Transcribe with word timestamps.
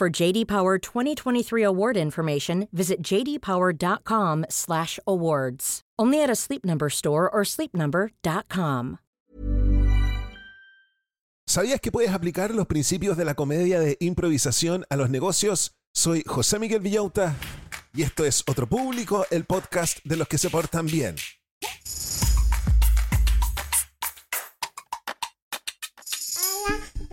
For 0.00 0.08
JD 0.08 0.46
Power 0.46 0.78
2023 0.78 1.62
award 1.62 1.98
information, 1.98 2.68
visit 2.72 3.02
jdpower.com/awards. 3.02 5.80
Only 5.98 6.22
at 6.22 6.30
a 6.30 6.34
Sleep 6.34 6.64
Number 6.64 6.88
store 6.88 7.28
or 7.30 7.44
sleepnumber.com. 7.44 8.96
¿Sabías 11.46 11.82
que 11.82 11.92
puedes 11.92 12.12
aplicar 12.12 12.54
los 12.54 12.66
principios 12.66 13.18
de 13.18 13.26
la 13.26 13.34
comedia 13.34 13.78
de 13.78 13.98
improvisación 14.00 14.86
a 14.88 14.96
los 14.96 15.10
negocios? 15.10 15.72
Soy 15.92 16.24
José 16.26 16.58
Miguel 16.58 16.80
Villauta 16.80 17.36
y 17.92 18.00
esto 18.00 18.24
es 18.24 18.42
Otro 18.46 18.66
Público, 18.66 19.26
el 19.30 19.44
podcast 19.44 19.98
de 20.04 20.16
los 20.16 20.28
que 20.28 20.38
se 20.38 20.48
portan 20.48 20.86
bien. 20.86 21.16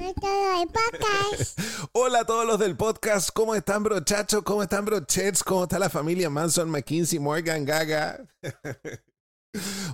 Hola 1.92 2.22
a 2.22 2.26
todos 2.26 2.46
los 2.46 2.60
del 2.60 2.78
podcast, 2.78 3.30
¿cómo 3.34 3.56
están 3.56 3.84
brochachos? 3.84 4.42
¿Cómo 4.44 4.64
están 4.64 4.86
brochets? 4.86 5.44
¿Cómo 5.44 5.64
está 5.64 5.80
la 5.80 5.90
familia 5.90 6.30
Manson, 6.30 6.70
McKinsey, 6.70 7.20
Morgan, 7.20 7.66
Gaga? 7.66 8.26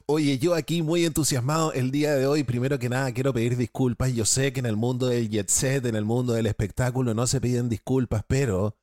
Oye, 0.06 0.38
yo 0.38 0.54
aquí 0.54 0.84
muy 0.84 1.06
entusiasmado 1.06 1.74
el 1.74 1.90
día 1.90 2.14
de 2.16 2.28
hoy. 2.28 2.44
Primero 2.44 2.78
que 2.78 2.90
nada, 2.90 3.12
quiero 3.12 3.34
pedir 3.34 3.58
disculpas. 3.58 4.14
Yo 4.14 4.26
sé 4.26 4.54
que 4.54 4.60
en 4.60 4.66
el 4.66 4.76
mundo 4.76 5.08
del 5.08 5.30
jet 5.30 5.50
set, 5.50 5.86
en 5.86 5.96
el 5.96 6.06
mundo 6.06 6.34
del 6.34 6.46
espectáculo, 6.46 7.14
no 7.14 7.26
se 7.26 7.42
piden 7.42 7.70
disculpas, 7.70 8.24
pero 8.28 8.76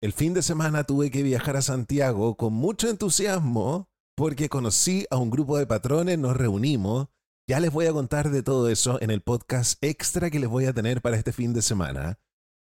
el 0.00 0.12
fin 0.12 0.32
de 0.32 0.42
semana 0.42 0.84
tuve 0.84 1.10
que 1.10 1.22
viajar 1.22 1.56
a 1.56 1.62
Santiago 1.62 2.36
con 2.36 2.54
mucho 2.54 2.88
entusiasmo 2.88 3.90
porque 4.16 4.48
conocí 4.48 5.06
a 5.10 5.16
un 5.16 5.30
grupo 5.30 5.58
de 5.58 5.66
patrones, 5.66 6.18
nos 6.18 6.36
reunimos. 6.36 7.08
Ya 7.48 7.60
les 7.60 7.72
voy 7.72 7.86
a 7.86 7.92
contar 7.94 8.30
de 8.30 8.42
todo 8.42 8.68
eso 8.68 9.00
en 9.00 9.10
el 9.10 9.22
podcast 9.22 9.82
extra 9.82 10.28
que 10.28 10.38
les 10.38 10.50
voy 10.50 10.66
a 10.66 10.74
tener 10.74 11.00
para 11.00 11.16
este 11.16 11.32
fin 11.32 11.54
de 11.54 11.62
semana. 11.62 12.18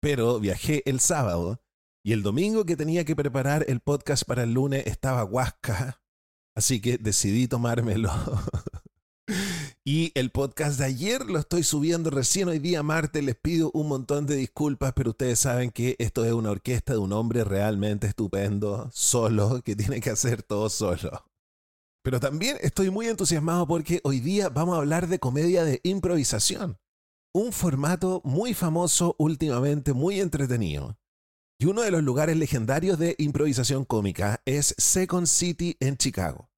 Pero 0.02 0.38
viajé 0.38 0.82
el 0.84 1.00
sábado 1.00 1.62
y 2.04 2.12
el 2.12 2.22
domingo 2.22 2.66
que 2.66 2.76
tenía 2.76 3.06
que 3.06 3.16
preparar 3.16 3.64
el 3.68 3.80
podcast 3.80 4.24
para 4.24 4.42
el 4.42 4.52
lunes 4.52 4.86
estaba 4.86 5.24
huasca 5.24 6.02
Así 6.54 6.82
que 6.82 6.98
decidí 6.98 7.48
tomármelo. 7.48 8.12
y 9.84 10.12
el 10.14 10.30
podcast 10.30 10.78
de 10.78 10.84
ayer 10.84 11.24
lo 11.24 11.38
estoy 11.38 11.62
subiendo 11.62 12.10
recién 12.10 12.48
hoy 12.48 12.58
día 12.58 12.82
martes. 12.82 13.24
Les 13.24 13.36
pido 13.36 13.70
un 13.72 13.88
montón 13.88 14.26
de 14.26 14.36
disculpas, 14.36 14.92
pero 14.94 15.12
ustedes 15.12 15.38
saben 15.38 15.70
que 15.70 15.96
esto 15.98 16.22
es 16.26 16.32
una 16.32 16.50
orquesta 16.50 16.92
de 16.92 16.98
un 16.98 17.14
hombre 17.14 17.44
realmente 17.44 18.08
estupendo, 18.08 18.90
solo, 18.92 19.62
que 19.62 19.74
tiene 19.74 20.02
que 20.02 20.10
hacer 20.10 20.42
todo 20.42 20.68
solo. 20.68 21.24
Pero 22.06 22.20
también 22.20 22.56
estoy 22.60 22.88
muy 22.88 23.08
entusiasmado 23.08 23.66
porque 23.66 24.00
hoy 24.04 24.20
día 24.20 24.48
vamos 24.48 24.76
a 24.76 24.78
hablar 24.78 25.08
de 25.08 25.18
comedia 25.18 25.64
de 25.64 25.80
improvisación. 25.82 26.78
Un 27.34 27.52
formato 27.52 28.22
muy 28.24 28.54
famoso 28.54 29.16
últimamente, 29.18 29.92
muy 29.92 30.20
entretenido. 30.20 30.96
Y 31.58 31.66
uno 31.66 31.82
de 31.82 31.90
los 31.90 32.04
lugares 32.04 32.36
legendarios 32.36 33.00
de 33.00 33.16
improvisación 33.18 33.84
cómica 33.84 34.40
es 34.44 34.72
Second 34.78 35.26
City 35.26 35.76
en 35.80 35.96
Chicago. 35.96 36.48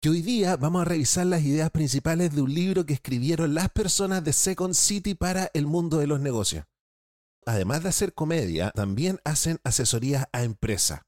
Que 0.00 0.08
hoy 0.08 0.20
día 0.20 0.56
vamos 0.56 0.82
a 0.82 0.86
revisar 0.86 1.26
las 1.26 1.42
ideas 1.42 1.70
principales 1.70 2.34
de 2.34 2.42
un 2.42 2.52
libro 2.52 2.84
que 2.84 2.94
escribieron 2.94 3.54
las 3.54 3.70
personas 3.70 4.24
de 4.24 4.32
Second 4.32 4.74
City 4.74 5.14
para 5.14 5.48
el 5.54 5.68
mundo 5.68 5.98
de 5.98 6.08
los 6.08 6.18
negocios. 6.18 6.64
Además 7.46 7.84
de 7.84 7.90
hacer 7.90 8.14
comedia, 8.14 8.72
también 8.72 9.20
hacen 9.24 9.60
asesorías 9.62 10.26
a 10.32 10.42
empresa. 10.42 11.06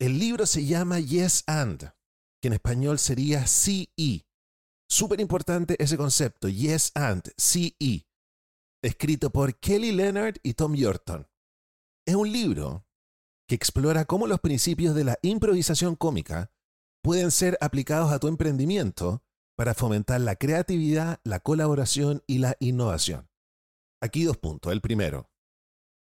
El 0.00 0.18
libro 0.18 0.46
se 0.46 0.66
llama 0.66 0.98
Yes 0.98 1.44
and, 1.46 1.92
que 2.40 2.48
en 2.48 2.54
español 2.54 2.98
sería 2.98 3.46
CE. 3.46 4.26
Súper 4.88 5.20
importante 5.20 5.76
ese 5.82 5.96
concepto, 5.96 6.48
Yes 6.48 6.92
and, 6.94 7.32
CE. 7.36 8.06
Escrito 8.82 9.30
por 9.30 9.58
Kelly 9.58 9.92
Leonard 9.92 10.36
y 10.42 10.54
Tom 10.54 10.74
Yorton. 10.74 11.28
Es 12.06 12.14
un 12.14 12.32
libro 12.32 12.86
que 13.48 13.54
explora 13.54 14.04
cómo 14.04 14.26
los 14.26 14.40
principios 14.40 14.94
de 14.94 15.04
la 15.04 15.18
improvisación 15.22 15.96
cómica 15.96 16.52
pueden 17.02 17.30
ser 17.30 17.58
aplicados 17.60 18.12
a 18.12 18.18
tu 18.18 18.28
emprendimiento 18.28 19.24
para 19.56 19.74
fomentar 19.74 20.20
la 20.20 20.36
creatividad, 20.36 21.20
la 21.24 21.40
colaboración 21.40 22.22
y 22.26 22.38
la 22.38 22.56
innovación. 22.60 23.28
Aquí 24.00 24.22
dos 24.22 24.36
puntos. 24.36 24.72
El 24.72 24.80
primero, 24.80 25.30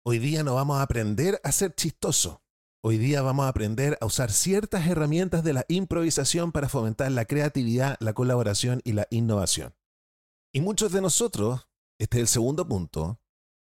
hoy 0.04 0.18
día 0.18 0.42
no 0.42 0.54
vamos 0.54 0.78
a 0.78 0.82
aprender 0.82 1.41
a 1.42 1.53
ser 1.53 1.74
chistoso. 1.74 2.46
Hoy 2.88 2.98
día 2.98 3.20
vamos 3.20 3.47
a 3.47 3.48
aprender 3.48 3.98
a 4.00 4.06
usar 4.06 4.30
ciertas 4.30 4.86
herramientas 4.86 5.42
de 5.42 5.52
la 5.52 5.64
improvisación 5.66 6.52
para 6.52 6.69
fomentar 6.69 7.10
la 7.10 7.24
creatividad, 7.24 7.97
la 7.98 8.12
colaboración 8.12 8.80
y 8.84 8.92
la 8.92 9.08
innovación. 9.10 9.74
Y 10.54 10.60
muchos 10.60 10.92
de 10.92 11.00
nosotros, 11.00 11.66
este 11.98 12.19
es 12.19 12.20
el 12.20 12.28
segundo 12.28 12.69
punto, 12.69 13.20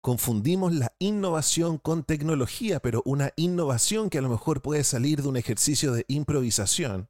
confundimos 0.03 0.75
la 0.75 0.95
innovación 0.99 1.79
con 1.79 2.05
tecnología, 2.05 2.81
pero 2.81 3.01
una 3.07 3.33
innovación 3.37 4.11
que 4.11 4.19
a 4.19 4.21
lo 4.21 4.29
mejor 4.29 4.61
puede 4.61 4.85
salir 4.85 5.23
de 5.23 5.29
un 5.29 5.39
ejercicio 5.39 5.95
de 5.95 6.05
improvisación. 6.09 7.09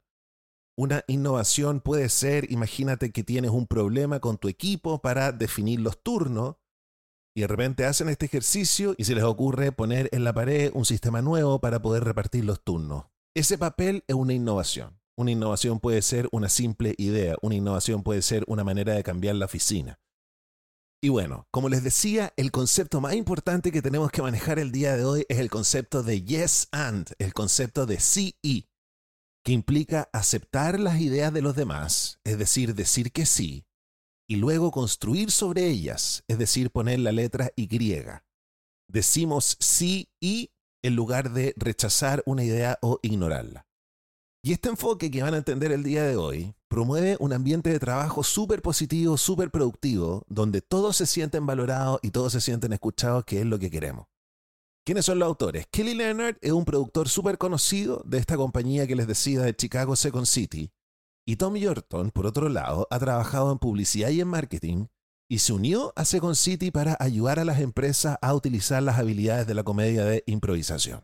Una 0.78 1.02
innovación 1.08 1.80
puede 1.80 2.08
ser, 2.08 2.52
imagínate 2.52 3.10
que 3.10 3.24
tienes 3.24 3.50
un 3.50 3.66
problema 3.66 4.20
con 4.20 4.38
tu 4.38 4.46
equipo 4.46 5.02
para 5.02 5.32
definir 5.32 5.80
los 5.80 6.00
turnos 6.00 6.54
y 7.36 7.42
de 7.42 7.48
repente 7.48 7.84
hacen 7.84 8.08
este 8.08 8.24
ejercicio 8.24 8.94
y 8.97 9.04
se 9.04 9.14
les 9.14 9.22
ocurre 9.22 9.70
poner 9.70 10.08
en 10.12 10.24
la 10.24 10.32
pared 10.32 10.70
un 10.72 10.86
sistema 10.86 11.21
nuevo 11.21 11.60
para 11.60 11.83
poder 11.83 12.03
repartir 12.03 12.47
los 12.47 12.65
turnos. 12.65 13.04
Ese 13.34 13.59
papel 13.59 14.04
es 14.09 14.15
una 14.15 14.33
innovación. 14.33 14.98
Una 15.18 15.33
innovación 15.33 15.78
puede 15.78 16.00
ser 16.00 16.30
una 16.33 16.48
simple 16.48 16.94
idea, 16.97 17.36
una 17.42 17.54
innovación 17.54 18.03
puede 18.03 18.22
ser 18.22 18.42
una 18.47 18.65
manera 18.65 18.94
de 18.94 19.03
cambiar 19.03 19.34
la 19.36 19.44
oficina. 19.44 20.00
Y 21.03 21.10
bueno, 21.10 21.47
como 21.50 21.68
les 21.68 21.84
decía, 21.84 22.33
el 22.38 22.50
concepto 22.50 23.03
más 23.03 23.15
importante 23.15 23.71
que 23.71 23.83
tenemos 23.83 24.10
que 24.10 24.22
manejar 24.22 24.59
el 24.59 24.72
día 24.72 24.97
de 24.97 25.04
hoy 25.04 25.27
es 25.28 25.38
el 25.38 25.50
concepto 25.50 26.03
de 26.03 26.22
yes 26.22 26.68
and, 26.72 27.10
el 27.18 27.34
concepto 27.34 27.84
de 27.84 28.00
sí 28.00 28.38
y, 28.41 28.71
que 29.44 29.53
implica 29.53 30.09
aceptar 30.15 30.80
las 30.80 31.03
ideas 31.03 31.34
de 31.34 31.42
los 31.42 31.54
demás, 31.54 32.18
es 32.24 32.38
decir, 32.38 32.74
decir 32.74 33.12
que 33.12 33.27
sí, 33.27 33.66
y 34.28 34.36
luego 34.36 34.70
construir 34.70 35.30
sobre 35.30 35.66
ellas, 35.68 36.24
es 36.28 36.38
decir, 36.38 36.70
poner 36.70 37.00
la 37.00 37.12
letra 37.12 37.50
Y. 37.56 37.68
Decimos 38.88 39.56
sí 39.60 40.10
y 40.20 40.50
en 40.82 40.96
lugar 40.96 41.32
de 41.32 41.54
rechazar 41.56 42.22
una 42.26 42.44
idea 42.44 42.78
o 42.82 43.00
ignorarla. 43.02 43.66
Y 44.42 44.52
este 44.52 44.68
enfoque 44.68 45.10
que 45.10 45.22
van 45.22 45.34
a 45.34 45.38
entender 45.38 45.72
el 45.72 45.82
día 45.82 46.04
de 46.04 46.16
hoy 46.16 46.54
promueve 46.68 47.16
un 47.18 47.32
ambiente 47.32 47.70
de 47.70 47.80
trabajo 47.80 48.22
súper 48.22 48.62
positivo, 48.62 49.16
súper 49.16 49.50
productivo, 49.50 50.24
donde 50.28 50.60
todos 50.60 50.96
se 50.96 51.06
sienten 51.06 51.46
valorados 51.46 51.98
y 52.02 52.10
todos 52.10 52.32
se 52.32 52.40
sienten 52.40 52.72
escuchados, 52.72 53.24
que 53.24 53.40
es 53.40 53.46
lo 53.46 53.58
que 53.58 53.70
queremos. 53.70 54.06
¿Quiénes 54.84 55.04
son 55.04 55.18
los 55.18 55.26
autores? 55.26 55.66
Kelly 55.72 55.94
Leonard 55.94 56.36
es 56.40 56.52
un 56.52 56.64
productor 56.64 57.08
súper 57.08 57.38
conocido 57.38 58.04
de 58.06 58.18
esta 58.18 58.36
compañía 58.36 58.86
que 58.86 58.94
les 58.94 59.08
decía 59.08 59.40
de 59.40 59.56
Chicago 59.56 59.96
Second 59.96 60.26
City. 60.26 60.70
Y 61.28 61.36
Tom 61.36 61.56
Yorton, 61.56 62.12
por 62.12 62.24
otro 62.26 62.48
lado, 62.48 62.86
ha 62.88 62.98
trabajado 63.00 63.50
en 63.50 63.58
publicidad 63.58 64.10
y 64.10 64.20
en 64.20 64.28
marketing 64.28 64.86
y 65.28 65.40
se 65.40 65.52
unió 65.52 65.92
a 65.96 66.04
Second 66.04 66.36
City 66.36 66.70
para 66.70 66.96
ayudar 67.00 67.40
a 67.40 67.44
las 67.44 67.58
empresas 67.58 68.16
a 68.22 68.32
utilizar 68.32 68.80
las 68.82 68.98
habilidades 68.98 69.48
de 69.48 69.54
la 69.54 69.64
comedia 69.64 70.04
de 70.04 70.22
improvisación. 70.26 71.02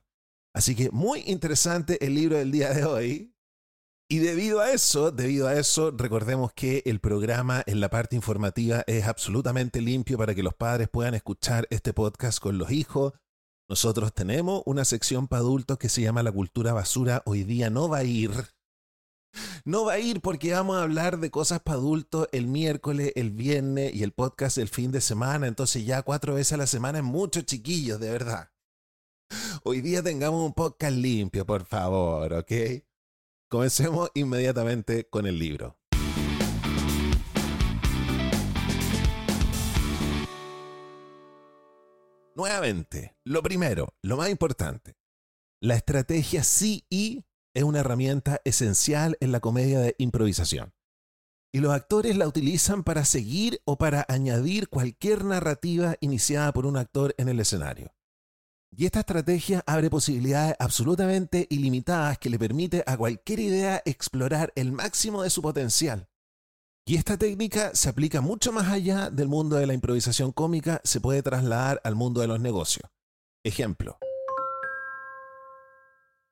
Así 0.54 0.76
que 0.76 0.90
muy 0.90 1.24
interesante 1.26 2.04
el 2.06 2.14
libro 2.14 2.36
del 2.36 2.52
día 2.52 2.72
de 2.72 2.84
hoy. 2.84 3.34
Y 4.08 4.18
debido 4.18 4.60
a 4.60 4.70
eso, 4.70 5.10
debido 5.10 5.48
a 5.48 5.54
eso, 5.54 5.90
recordemos 5.90 6.52
que 6.52 6.82
el 6.84 7.00
programa 7.00 7.64
en 7.66 7.80
la 7.80 7.88
parte 7.88 8.14
informativa 8.14 8.84
es 8.86 9.08
absolutamente 9.08 9.80
limpio 9.80 10.18
para 10.18 10.34
que 10.34 10.42
los 10.42 10.54
padres 10.54 10.88
puedan 10.88 11.14
escuchar 11.14 11.66
este 11.70 11.94
podcast 11.94 12.38
con 12.38 12.58
los 12.58 12.70
hijos. 12.70 13.14
Nosotros 13.68 14.12
tenemos 14.12 14.62
una 14.66 14.84
sección 14.84 15.26
para 15.26 15.40
adultos 15.40 15.78
que 15.78 15.88
se 15.88 16.02
llama 16.02 16.22
La 16.22 16.30
Cultura 16.30 16.74
Basura. 16.74 17.22
Hoy 17.24 17.42
día 17.42 17.70
no 17.70 17.88
va 17.88 17.98
a 17.98 18.04
ir. 18.04 18.30
No 19.64 19.84
va 19.84 19.92
a 19.92 19.98
ir 20.00 20.20
porque 20.20 20.52
vamos 20.52 20.76
a 20.76 20.82
hablar 20.82 21.20
de 21.20 21.30
cosas 21.30 21.60
para 21.60 21.78
adultos 21.78 22.28
el 22.32 22.48
miércoles, 22.48 23.12
el 23.14 23.30
viernes 23.30 23.94
y 23.94 24.02
el 24.02 24.12
podcast 24.12 24.58
el 24.58 24.68
fin 24.68 24.90
de 24.90 25.00
semana. 25.00 25.46
Entonces 25.46 25.86
ya 25.86 26.02
cuatro 26.02 26.34
veces 26.34 26.54
a 26.54 26.56
la 26.56 26.66
semana 26.66 26.98
es 26.98 27.04
mucho, 27.04 27.42
chiquillos, 27.42 28.00
de 28.00 28.10
verdad. 28.10 28.50
Hoy 29.62 29.80
día 29.80 30.02
tengamos 30.02 30.44
un 30.44 30.52
podcast 30.52 30.96
limpio, 30.96 31.46
por 31.46 31.64
favor, 31.64 32.32
¿ok? 32.32 32.52
Comencemos 33.48 34.10
inmediatamente 34.14 35.08
con 35.08 35.26
el 35.26 35.38
libro. 35.38 35.78
Nuevamente, 42.34 43.14
lo 43.24 43.42
primero, 43.42 43.94
lo 44.02 44.16
más 44.16 44.30
importante, 44.30 44.96
la 45.60 45.76
estrategia 45.76 46.42
sí 46.42 46.84
y 46.90 47.24
es 47.54 47.62
una 47.62 47.80
herramienta 47.80 48.40
esencial 48.44 49.16
en 49.20 49.32
la 49.32 49.40
comedia 49.40 49.80
de 49.80 49.94
improvisación. 49.98 50.72
Y 51.52 51.60
los 51.60 51.72
actores 51.72 52.16
la 52.16 52.26
utilizan 52.26 52.82
para 52.82 53.04
seguir 53.04 53.60
o 53.64 53.76
para 53.76 54.06
añadir 54.08 54.68
cualquier 54.68 55.24
narrativa 55.24 55.96
iniciada 56.00 56.52
por 56.52 56.64
un 56.64 56.78
actor 56.78 57.14
en 57.18 57.28
el 57.28 57.40
escenario. 57.40 57.92
Y 58.74 58.86
esta 58.86 59.00
estrategia 59.00 59.62
abre 59.66 59.90
posibilidades 59.90 60.56
absolutamente 60.58 61.46
ilimitadas 61.50 62.16
que 62.18 62.30
le 62.30 62.38
permite 62.38 62.82
a 62.86 62.96
cualquier 62.96 63.40
idea 63.40 63.82
explorar 63.84 64.50
el 64.56 64.72
máximo 64.72 65.22
de 65.22 65.28
su 65.28 65.42
potencial. 65.42 66.08
Y 66.86 66.96
esta 66.96 67.18
técnica 67.18 67.74
se 67.74 67.90
aplica 67.90 68.22
mucho 68.22 68.50
más 68.50 68.68
allá 68.68 69.10
del 69.10 69.28
mundo 69.28 69.56
de 69.56 69.66
la 69.66 69.74
improvisación 69.74 70.32
cómica, 70.32 70.80
se 70.84 71.00
puede 71.00 71.22
trasladar 71.22 71.80
al 71.84 71.94
mundo 71.94 72.22
de 72.22 72.28
los 72.28 72.40
negocios. 72.40 72.90
Ejemplo. 73.44 73.98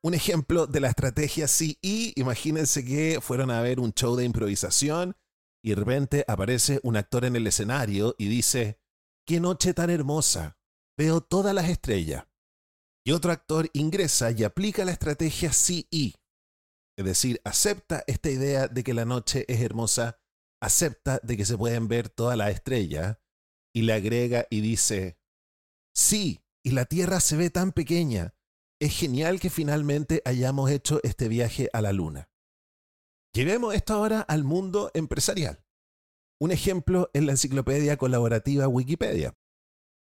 Un 0.03 0.15
ejemplo 0.15 0.67
de 0.67 0.81
la 0.81 0.89
estrategia 0.89 1.47
CE, 1.47 1.77
imagínense 2.17 2.85
que 2.85 3.21
fueron 3.21 3.51
a 3.51 3.61
ver 3.61 3.81
un 3.81 3.93
show 3.93 4.17
de 4.17 4.25
improvisación 4.25 5.15
y 5.63 5.71
de 5.71 5.77
repente 5.77 6.25
aparece 6.27 6.81
un 6.83 6.97
actor 6.97 7.27
en 7.27 7.37
el 7.37 7.47
escenario 7.47 8.15
y 8.19 8.29
dice, 8.29 8.81
¡qué 9.27 9.41
noche 9.41 9.75
tan 9.75 9.91
hermosa! 9.91 10.59
Veo 10.97 11.21
todas 11.21 11.55
las 11.55 11.69
estrellas. 11.69 12.27
Y 13.05 13.13
otro 13.13 13.33
actor 13.33 13.69
ingresa 13.75 14.31
y 14.31 14.45
aplica 14.45 14.85
la 14.85 14.93
estrategia 14.93 15.53
CE, 15.53 16.15
es 17.01 17.05
decir, 17.05 17.41
acepta 17.45 18.05
esta 18.07 18.31
idea 18.31 18.69
de 18.69 18.85
que 18.85 18.95
la 18.95 19.05
noche 19.05 19.45
es 19.49 19.61
hermosa, 19.61 20.21
acepta 20.63 21.19
de 21.23 21.37
que 21.37 21.47
se 21.47 21.57
pueden 21.57 21.89
ver 21.89 22.11
todas 22.11 22.37
las 22.37 22.51
estrellas 22.51 23.19
y 23.75 23.83
le 23.83 23.95
agrega 23.95 24.47
y 24.51 24.61
dice, 24.61 25.19
sí, 25.95 26.41
y 26.63 26.73
la 26.73 26.85
Tierra 26.85 27.21
se 27.21 27.37
ve 27.37 27.49
tan 27.49 27.73
pequeña, 27.73 28.35
es 28.81 28.97
genial 28.97 29.41
que 29.41 29.51
finalmente 29.51 30.23
hayamos 30.25 30.71
hecho 30.71 31.01
este 31.03 31.29
viaje 31.29 31.69
a 31.73 31.83
la 31.83 31.93
Luna. 31.93 32.31
Llevemos 33.35 33.75
esto 33.75 33.95
ahora 33.95 34.23
al 34.23 34.43
mundo 34.43 34.91
empresarial. 34.95 35.63
Un 36.41 36.51
ejemplo 36.51 37.11
es 37.13 37.23
la 37.23 37.33
enciclopedia 37.33 37.99
colaborativa 37.99 38.67
Wikipedia. 38.67 39.37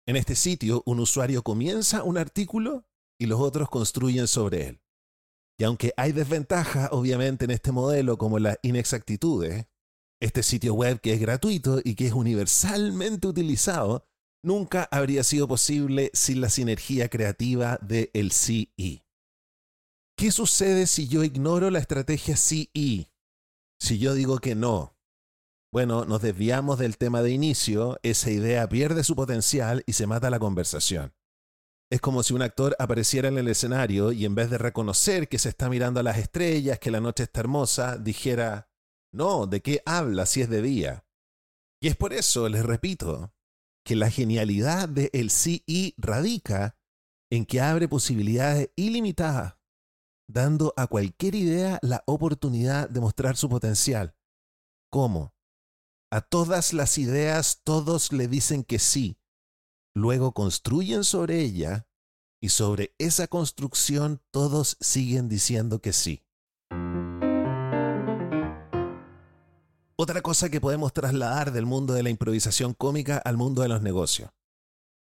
En 0.07 0.17
este 0.17 0.35
sitio, 0.35 0.83
un 0.85 1.01
usuario 1.01 1.43
comienza 1.43 2.05
un 2.05 2.19
artículo 2.19 2.87
y 3.19 3.27
los 3.27 3.41
otros 3.41 3.71
construyen 3.71 4.29
sobre 4.29 4.69
él. 4.69 4.83
Y 5.59 5.65
aunque 5.65 5.93
hay 5.97 6.13
desventajas, 6.13 6.91
obviamente, 6.93 7.47
en 7.47 7.51
este 7.53 7.73
modelo, 7.73 8.19
como 8.19 8.39
las 8.39 8.59
inexactitudes, 8.63 9.67
este 10.21 10.43
sitio 10.43 10.75
web 10.75 11.01
que 11.01 11.15
es 11.15 11.21
gratuito 11.21 11.81
y 11.83 11.95
que 11.95 12.07
es 12.07 12.13
universalmente 12.13 13.27
utilizado 13.27 14.07
nunca 14.43 14.89
habría 14.91 15.25
sido 15.25 15.49
posible 15.49 16.11
sin 16.15 16.41
la 16.41 16.51
sinergia 16.51 17.09
creativa 17.09 17.79
del 17.83 18.11
el 18.13 18.33
CE. 18.33 19.05
¿Qué 20.17 20.31
sucede 20.31 20.87
si 20.87 21.09
yo 21.09 21.25
ignoro 21.25 21.71
la 21.71 21.79
estrategia 21.79 22.37
CE? 22.37 23.11
Si 23.81 23.99
yo 23.99 24.15
digo 24.15 24.39
que 24.39 24.55
no. 24.55 24.97
Bueno, 25.73 26.05
nos 26.05 26.21
desviamos 26.21 26.79
del 26.79 26.99
tema 26.99 27.23
de 27.23 27.31
inicio, 27.31 27.99
esa 28.03 28.31
idea 28.31 28.69
pierde 28.69 29.05
su 29.05 29.15
potencial 29.15 29.85
y 29.87 29.93
se 29.93 30.07
mata 30.07 30.29
la 30.29 30.41
conversación. 30.41 31.15
Es 31.91 32.01
como 32.01 32.23
si 32.23 32.35
un 32.35 32.43
actor 32.43 32.77
apareciera 32.79 33.29
en 33.29 33.39
el 33.39 33.49
escenario 33.49 34.13
y 34.13 34.25
en 34.25 34.35
vez 34.35 34.51
de 34.51 34.59
reconocer 34.59 35.29
que 35.29 35.39
se 35.39 35.49
está 35.49 35.69
mirando 35.69 36.01
a 36.01 36.03
las 36.03 36.19
estrellas, 36.19 36.79
que 36.79 36.91
la 36.91 37.01
noche 37.01 37.25
está 37.25 37.41
hermosa, 37.41 37.99
dijera, 37.99 38.71
no, 39.13 39.47
¿de 39.47 39.61
qué 39.61 39.83
habla 39.87 40.27
si 40.27 40.41
es 40.41 40.51
de 40.51 40.63
día? 40.63 41.05
Y 41.81 41.89
es 41.89 41.97
por 41.97 42.13
eso, 42.13 42.49
les 42.49 42.65
repito, 42.65 43.33
que 43.85 43.97
la 43.97 44.11
genialidad 44.11 44.89
del 44.89 45.11
el 45.13 45.31
CI 45.31 45.95
radica 45.97 46.77
en 47.31 47.47
que 47.47 47.61
abre 47.61 47.89
posibilidades 47.89 48.71
ilimitadas, 48.77 49.57
dando 50.29 50.75
a 50.77 50.87
cualquier 50.87 51.35
idea 51.35 51.79
la 51.83 52.03
oportunidad 52.07 52.89
de 52.89 53.01
mostrar 53.01 53.37
su 53.37 53.49
potencial. 53.49 54.17
¿Cómo? 54.91 55.35
A 56.11 56.21
todas 56.21 56.73
las 56.73 56.99
ideas 56.99 57.61
todos 57.63 58.13
le 58.13 58.27
dicen 58.27 58.65
que 58.65 58.81
sí, 58.81 59.21
luego 59.95 60.33
construyen 60.33 61.05
sobre 61.05 61.41
ella 61.41 61.89
y 62.43 62.49
sobre 62.49 62.95
esa 62.99 63.29
construcción 63.29 64.21
todos 64.33 64.77
siguen 64.81 65.29
diciendo 65.29 65.81
que 65.81 65.93
sí. 65.93 66.25
Otra 70.03 70.23
cosa 70.23 70.49
que 70.49 70.63
podemos 70.63 70.95
trasladar 70.95 71.53
del 71.53 71.67
mundo 71.67 71.93
de 71.93 72.03
la 72.03 72.09
improvisación 72.09 72.73
cómica 72.73 73.19
al 73.19 73.37
mundo 73.37 73.61
de 73.61 73.69
los 73.69 73.83
negocios. 73.83 74.31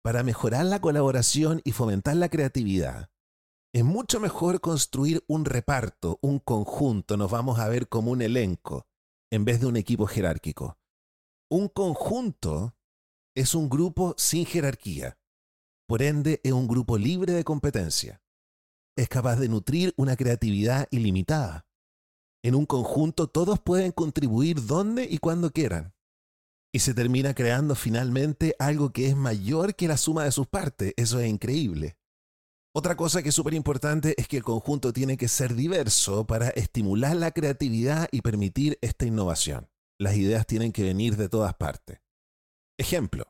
Para 0.04 0.22
mejorar 0.22 0.68
la 0.68 0.81
colaboración 0.81 1.62
y 1.63 1.72
fomentar 1.72 2.16
la 2.16 2.30
creatividad, 2.30 3.10
es 3.74 3.84
mucho 3.84 4.19
mejor 4.19 4.62
construir 4.62 5.24
un 5.27 5.46
reparto, 5.46 6.20
un 6.22 6.38
conjunto, 6.38 7.18
nos 7.18 7.32
vamos 7.32 7.58
a 7.58 7.70
ver 7.70 7.89
como 7.89 8.12
un 8.12 8.22
elenco, 8.22 8.86
en 9.32 9.46
vez 9.46 9.60
de 9.62 9.65
un 9.65 9.77
equipo 9.77 10.06
jerárquico. 10.06 10.77
Un 11.50 11.70
conjunto 11.70 12.75
es 13.36 13.56
un 13.56 13.70
grupo 13.70 14.13
sin 14.20 14.46
jerarquía. 14.46 15.18
Por 15.88 16.03
ende, 16.03 16.39
es 16.44 16.51
un 16.51 16.68
grupo 16.68 17.00
libre 17.00 17.34
de 17.34 17.44
competencia. 17.44 18.22
Es 18.96 19.10
capaz 19.10 19.38
de 19.38 19.50
nutrir 19.50 19.91
una 19.98 20.15
creatividad 20.15 20.88
ilimitada 20.91 21.65
en 22.44 22.56
un 22.56 22.66
conjunto 22.66 23.28
todos 23.28 23.60
pueden 23.60 23.94
contribuir 23.94 24.66
donde 24.66 25.06
y 25.10 25.18
cuando 25.18 25.52
quieran. 25.52 25.94
Y 26.74 26.80
se 26.80 26.94
termina 26.94 27.34
creando 27.34 27.76
finalmente 27.76 28.56
algo 28.60 28.92
que 28.92 29.08
es 29.08 29.16
mayor 29.16 29.76
que 29.76 29.88
la 29.88 29.96
suma 29.96 30.26
de 30.26 30.32
sus 30.32 30.48
partes. 30.48 30.94
Eso 30.98 31.20
es 31.20 31.30
increíble. 31.30 31.98
Otra 32.76 32.98
cosa 32.98 33.22
que 33.22 33.30
es 33.30 33.36
súper 33.36 33.54
importante 33.54 34.16
es 34.18 34.28
que 34.28 34.38
el 34.38 34.44
conjunto 34.44 34.92
tiene 34.92 35.16
que 35.16 35.28
ser 35.28 35.54
diverso 35.54 36.26
para 36.26 36.50
estimular 36.50 37.16
la 37.16 37.32
creatividad 37.32 38.10
y 38.12 38.22
permitir 38.22 38.78
esta 38.82 39.06
innovación. 39.06 39.70
Las 40.00 40.16
ideas 40.16 40.48
tienen 40.48 40.72
que 40.72 40.84
venir 40.84 41.16
de 41.16 41.30
todas 41.30 41.54
partes. 41.54 42.02
Ejemplo. 42.78 43.26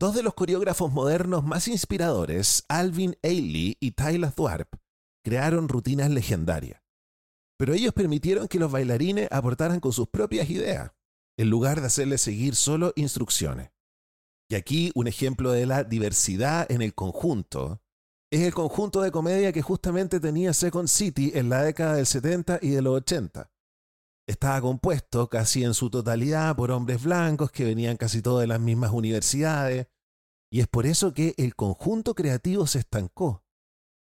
Dos 0.00 0.14
de 0.14 0.22
los 0.22 0.32
coreógrafos 0.32 0.90
modernos 0.90 1.44
más 1.44 1.68
inspiradores, 1.68 2.64
Alvin 2.68 3.16
Ailey 3.22 3.76
y 3.80 3.90
Tyler 3.90 4.32
Thwarp, 4.32 4.68
crearon 5.28 5.68
rutinas 5.68 6.10
legendarias. 6.10 6.80
Pero 7.58 7.74
ellos 7.74 7.92
permitieron 7.92 8.48
que 8.48 8.58
los 8.58 8.72
bailarines 8.72 9.28
aportaran 9.30 9.78
con 9.78 9.92
sus 9.92 10.08
propias 10.08 10.48
ideas, 10.48 10.92
en 11.36 11.50
lugar 11.50 11.80
de 11.80 11.88
hacerles 11.88 12.22
seguir 12.22 12.54
solo 12.54 12.94
instrucciones. 12.96 13.70
Y 14.50 14.54
aquí 14.54 14.90
un 14.94 15.06
ejemplo 15.06 15.52
de 15.52 15.66
la 15.66 15.84
diversidad 15.84 16.70
en 16.70 16.80
el 16.80 16.94
conjunto 16.94 17.82
es 18.30 18.40
el 18.40 18.54
conjunto 18.54 19.02
de 19.02 19.10
comedia 19.10 19.52
que 19.52 19.60
justamente 19.60 20.18
tenía 20.18 20.54
Second 20.54 20.88
City 20.88 21.32
en 21.34 21.50
la 21.50 21.62
década 21.62 21.96
del 21.96 22.06
70 22.06 22.60
y 22.62 22.70
de 22.70 22.82
los 22.82 22.94
80. 22.96 23.50
Estaba 24.26 24.60
compuesto 24.62 25.28
casi 25.28 25.64
en 25.64 25.74
su 25.74 25.90
totalidad 25.90 26.56
por 26.56 26.70
hombres 26.70 27.02
blancos 27.02 27.50
que 27.50 27.64
venían 27.64 27.96
casi 27.96 28.22
todos 28.22 28.40
de 28.40 28.46
las 28.46 28.60
mismas 28.60 28.92
universidades, 28.92 29.88
y 30.50 30.60
es 30.60 30.68
por 30.68 30.86
eso 30.86 31.12
que 31.12 31.34
el 31.36 31.54
conjunto 31.54 32.14
creativo 32.14 32.66
se 32.66 32.78
estancó. 32.78 33.44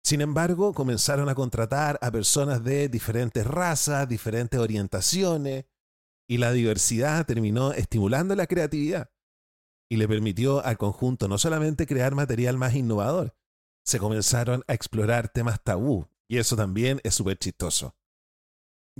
Sin 0.04 0.20
embargo, 0.20 0.74
comenzaron 0.74 1.28
a 1.28 1.34
contratar 1.34 1.98
a 2.02 2.10
personas 2.10 2.64
de 2.64 2.88
diferentes 2.88 3.46
razas, 3.46 4.08
diferentes 4.08 4.58
orientaciones, 4.58 5.64
y 6.28 6.38
la 6.38 6.52
diversidad 6.52 7.26
terminó 7.26 7.72
estimulando 7.72 8.34
la 8.34 8.46
creatividad. 8.46 9.10
y 9.90 9.96
le 9.96 10.08
permitió 10.08 10.64
al 10.64 10.78
conjunto 10.78 11.28
no 11.28 11.36
solamente 11.36 11.86
crear 11.86 12.14
material 12.14 12.56
más 12.56 12.74
innovador, 12.74 13.36
se 13.84 13.98
comenzaron 13.98 14.64
a 14.66 14.72
explorar 14.72 15.28
temas 15.28 15.62
tabú, 15.62 16.08
y 16.28 16.38
eso 16.38 16.56
también 16.56 16.98
es 17.04 17.14
súper 17.14 17.36
chistoso. 17.36 17.94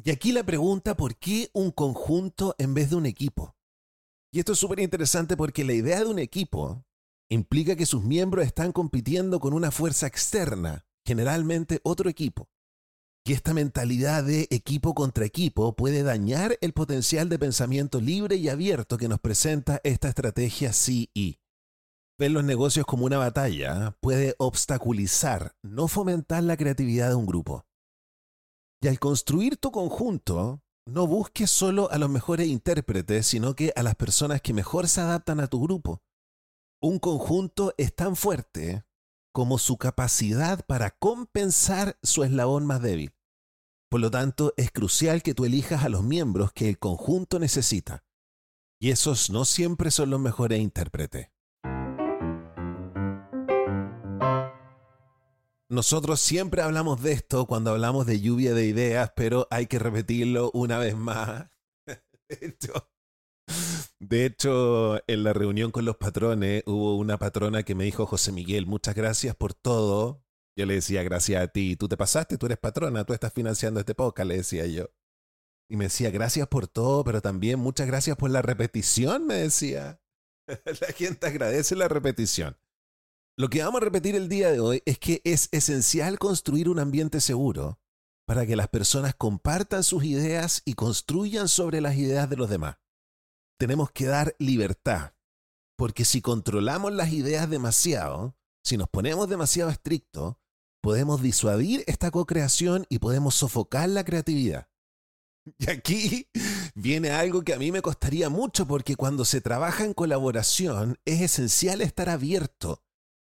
Y 0.05 0.11
aquí 0.11 0.33
la 0.33 0.45
pregunta, 0.45 0.95
¿por 0.95 1.17
qué 1.17 1.49
un 1.55 1.71
conjunto 1.71 2.55
en 2.59 2.75
vez 2.75 2.91
de 2.91 2.97
un 2.97 3.07
equipo? 3.07 3.57
Y 4.31 4.41
esto 4.41 4.53
es 4.53 4.59
súper 4.59 4.81
interesante 4.81 5.35
porque 5.35 5.65
la 5.65 5.73
idea 5.73 6.01
de 6.01 6.07
un 6.07 6.19
equipo 6.19 6.85
implica 7.31 7.75
que 7.75 7.87
sus 7.87 8.05
miembros 8.05 8.45
están 8.45 8.73
compitiendo 8.73 9.41
con 9.41 9.55
una 9.55 9.71
fuerza 9.71 10.07
externa, 10.07 10.85
generalmente 11.05 11.81
otro 11.85 12.09
equipo. 12.09 12.49
Y 13.25 13.35
esta 13.35 13.55
mentalidad 13.55 14.25
de 14.25 14.49
equipo 14.51 14.95
contra 14.95 15.25
equipo 15.25 15.77
puede 15.77 16.03
dañar 16.03 16.59
el 16.61 16.73
potencial 16.73 17.29
de 17.29 17.39
pensamiento 17.39 18.01
libre 18.01 18.37
y 18.37 18.49
abierto 18.49 18.99
que 18.99 19.09
nos 19.09 19.21
presenta 19.21 19.81
esta 19.85 20.09
estrategia 20.09 20.73
CE. 20.73 21.39
Ver 22.19 22.31
los 22.31 22.43
negocios 22.43 22.85
como 22.85 23.07
una 23.07 23.19
batalla 23.19 23.97
puede 24.01 24.35
obstaculizar, 24.39 25.55
no 25.63 25.87
fomentar 25.87 26.43
la 26.43 26.57
creatividad 26.57 27.11
de 27.11 27.15
un 27.15 27.27
grupo. 27.27 27.65
Y 28.81 28.89
al 28.89 28.99
construir 28.99 29.57
tu 29.57 29.71
conjunto, 29.71 30.61
no 30.85 31.07
busques 31.07 31.49
solo 31.49 31.91
a 31.93 31.99
los 31.99 32.11
mejores 32.11 32.49
intérpretes, 32.49 33.29
sino 33.29 33.55
que 33.55 33.73
a 33.77 33.85
las 33.85 33.95
personas 33.95 34.43
que 34.43 34.53
mejor 34.53 34.89
se 34.89 35.01
adaptan 35.01 35.39
a 35.39 35.47
tu 35.47 35.63
grupo. 35.63 36.03
Un 36.81 36.99
conjunto 36.99 37.73
es 37.79 37.95
tan 37.95 38.17
fuerte 38.17 38.85
como 39.33 39.59
su 39.59 39.79
capacidad 39.79 40.65
para 40.67 40.91
compensar 40.91 41.99
su 42.03 42.23
eslabón 42.23 42.67
más 42.67 42.83
débil. 42.83 43.15
Por 43.91 44.01
lo 44.01 44.11
tanto, 44.11 44.55
es 44.57 44.71
crucial 44.71 45.23
que 45.23 45.35
tú 45.35 45.45
elijas 45.45 45.85
a 45.85 45.89
los 45.89 46.03
miembros 46.03 46.53
que 46.53 46.69
el 46.69 46.79
conjunto 46.79 47.39
necesita. 47.39 48.05
Y 48.81 48.91
esos 48.91 49.31
no 49.31 49.45
siempre 49.45 49.91
son 49.91 50.11
los 50.11 50.21
mejores 50.21 50.61
intérpretes. 50.61 51.29
Nosotros 55.69 56.21
siempre 56.21 56.61
hablamos 56.61 57.03
de 57.03 57.13
esto 57.13 57.47
cuando 57.47 57.71
hablamos 57.71 58.05
de 58.05 58.21
lluvia 58.21 58.53
de 58.53 58.67
ideas, 58.67 59.13
pero 59.17 59.49
hay 59.51 59.67
que 59.67 59.79
repetirlo 59.79 60.51
una 60.53 60.79
vez 60.79 60.97
más. 60.97 61.51
De 64.01 64.27
hecho, 64.27 65.01
en 65.07 65.25
la 65.25 65.33
reunión 65.33 65.71
con 65.71 65.85
los 65.85 65.97
patrones 65.97 66.63
hubo 66.67 66.97
una 66.97 67.19
patrona 67.19 67.63
que 67.63 67.75
me 67.75 67.85
dijo, 67.85 68.07
José 68.07 68.33
Miguel, 68.33 68.67
muchas 68.67 68.95
gracias 68.95 69.37
por 69.37 69.55
todo. 69.55 70.25
Yo 70.57 70.67
le 70.67 70.75
decía, 70.75 71.03
gracias 71.03 71.43
a 71.43 71.49
ti. 71.49 71.77
Tú 71.77 71.89
te 71.89 71.97
pasaste, 71.97 72.37
tú 72.37 72.47
eres 72.47 72.59
patrona, 72.59 73.05
tú 73.05 73.13
estás 73.13 73.33
financiando 73.33 73.81
este 73.81 73.95
podcast, 73.95 74.29
le 74.29 74.37
decía 74.37 74.67
yo. 74.67 74.91
Y 75.71 75.77
me 75.77 75.85
decía, 75.85 76.11
gracias 76.11 76.49
por 76.49 76.67
todo, 76.67 77.05
pero 77.05 77.23
también 77.23 77.59
muchas 77.59 77.87
gracias 77.87 78.17
por 78.17 78.31
la 78.31 78.43
repetición, 78.43 79.27
me 79.27 79.35
decía. 79.35 80.01
La 80.81 80.89
gente 80.89 81.27
agradece 81.27 81.77
la 81.77 81.89
repetición. 81.89 82.57
Lo 83.39 83.49
que 83.49 83.63
vamos 83.63 83.81
a 83.81 83.85
repetir 83.85 84.15
el 84.15 84.29
día 84.29 84.51
de 84.51 84.61
hoy 84.61 84.83
es 84.85 84.99
que 84.99 85.23
es 85.25 85.49
esencial 85.53 86.19
construir 86.19 86.69
un 86.69 86.79
ambiente 86.79 87.21
seguro 87.21 87.81
para 88.27 88.45
que 88.45 88.57
las 88.57 88.69
personas 88.69 89.15
compartan 89.15 89.83
sus 89.83 90.05
ideas 90.05 90.63
y 90.65 90.75
construyan 90.75 91.49
sobre 91.49 91.81
las 91.81 91.97
ideas 91.97 92.29
de 92.29 92.37
los 92.37 92.51
demás. 92.51 92.82
Tenemos 93.63 93.93
que 93.93 94.07
dar 94.07 94.35
libertad, 94.41 95.15
porque 95.79 96.05
si 96.05 96.21
controlamos 96.21 96.93
las 96.93 97.13
ideas 97.13 97.49
demasiado, 97.49 98.37
si 98.65 98.77
nos 98.77 98.89
ponemos 98.89 99.29
demasiado 99.29 99.71
estrictos, 99.71 100.35
podemos 100.83 101.23
disuadir 101.23 101.85
esta 101.87 102.11
co-creación 102.11 102.87
y 102.89 102.99
podemos 102.99 103.37
sofocar 103.37 103.89
la 103.89 104.05
creatividad. 104.05 104.69
Y 105.59 105.71
aquí 105.71 106.29
viene 106.75 107.11
algo 107.11 107.43
que 107.43 107.55
a 107.55 107.59
mí 107.61 107.71
me 107.71 107.83
costaría 107.83 108.29
mucho 108.29 108.67
porque 108.67 108.97
cuando 108.97 109.25
se 109.25 109.41
trabaja 109.41 109.85
en 109.85 109.95
colaboración 109.95 110.99
es 111.05 111.21
esencial 111.21 111.83
estar 111.83 112.09
abierto 112.09 112.83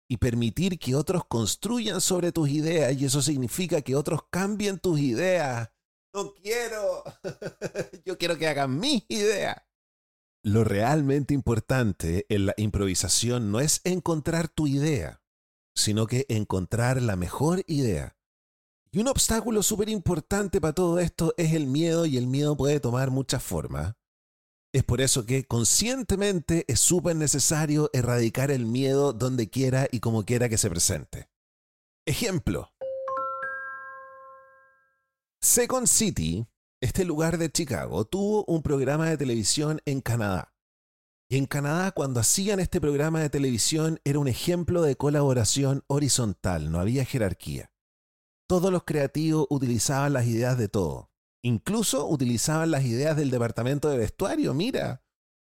y 0.09 0.17
permitir 0.17 0.79
que 0.79 0.95
otros 0.95 1.23
construyan 1.29 2.01
sobre 2.01 2.33
tus 2.33 2.49
ideas 2.49 2.93
y 2.99 3.05
eso 3.05 3.21
significa 3.21 3.81
que 3.81 3.95
otros 3.95 4.23
cambien 4.29 4.79
tus 4.79 4.99
ideas. 4.99 5.71
No 6.13 6.33
quiero. 6.33 7.05
Yo 8.05 8.17
quiero 8.17 8.37
que 8.37 8.49
hagan 8.49 8.77
mis 8.77 9.05
ideas. 9.07 9.65
Lo 10.45 10.63
realmente 10.63 11.33
importante 11.33 12.27
en 12.29 12.45
la 12.45 12.53
improvisación 12.57 13.51
no 13.51 13.59
es 13.59 13.81
encontrar 13.83 14.47
tu 14.47 14.67
idea, 14.67 15.23
sino 15.73 16.05
que 16.05 16.27
encontrar 16.29 17.01
la 17.01 17.15
mejor 17.15 17.63
idea. 17.65 18.15
Y 18.91 18.99
un 18.99 19.07
obstáculo 19.07 19.63
súper 19.63 19.89
importante 19.89 20.61
para 20.61 20.73
todo 20.73 20.99
esto 20.99 21.33
es 21.37 21.55
el 21.55 21.65
miedo 21.65 22.05
y 22.05 22.17
el 22.17 22.27
miedo 22.27 22.55
puede 22.55 22.79
tomar 22.79 23.09
muchas 23.09 23.41
formas. 23.41 23.95
Es 24.71 24.83
por 24.83 25.01
eso 25.01 25.25
que 25.25 25.45
conscientemente 25.45 26.63
es 26.67 26.79
súper 26.79 27.15
necesario 27.15 27.89
erradicar 27.91 28.51
el 28.51 28.67
miedo 28.67 29.13
donde 29.13 29.49
quiera 29.49 29.87
y 29.91 29.99
como 29.99 30.25
quiera 30.25 30.47
que 30.47 30.59
se 30.59 30.69
presente. 30.69 31.27
Ejemplo. 32.05 32.71
Second 35.41 35.87
City, 35.87 36.45
este 36.85 37.03
lugar 37.03 37.37
de 37.39 37.51
Chicago, 37.51 38.05
tuvo 38.05 38.45
un 38.45 38.61
programa 38.61 39.09
de 39.09 39.17
televisión 39.17 39.81
en 39.85 40.01
Canadá. 40.01 40.53
Y 41.27 41.37
en 41.37 41.47
Canadá, 41.47 41.91
cuando 41.91 42.19
hacían 42.19 42.59
este 42.59 42.79
programa 42.79 43.19
de 43.19 43.31
televisión, 43.31 43.99
era 44.03 44.19
un 44.19 44.27
ejemplo 44.27 44.83
de 44.83 44.95
colaboración 44.95 45.83
horizontal, 45.87 46.71
no 46.71 46.79
había 46.79 47.03
jerarquía. 47.03 47.71
Todos 48.47 48.71
los 48.71 48.83
creativos 48.83 49.47
utilizaban 49.49 50.13
las 50.13 50.27
ideas 50.27 50.59
de 50.59 50.67
todo. 50.67 51.11
Incluso 51.43 52.07
utilizaban 52.07 52.69
las 52.69 52.85
ideas 52.85 53.17
del 53.17 53.31
departamento 53.31 53.89
de 53.89 53.97
vestuario, 53.97 54.53
mira. 54.53 55.03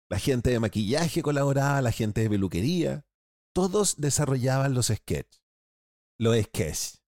La 0.10 0.20
gente 0.20 0.52
de 0.52 0.62
maquillaje 0.62 1.22
colaboraba, 1.22 1.82
la 1.82 1.92
gente 1.92 2.22
de 2.22 2.30
peluquería. 2.30 3.06
Todos 3.54 3.98
desarrollaban 3.98 4.74
los 4.74 4.88
sketches. 4.88 5.42
Los 6.18 6.38
sketches. 6.38 7.04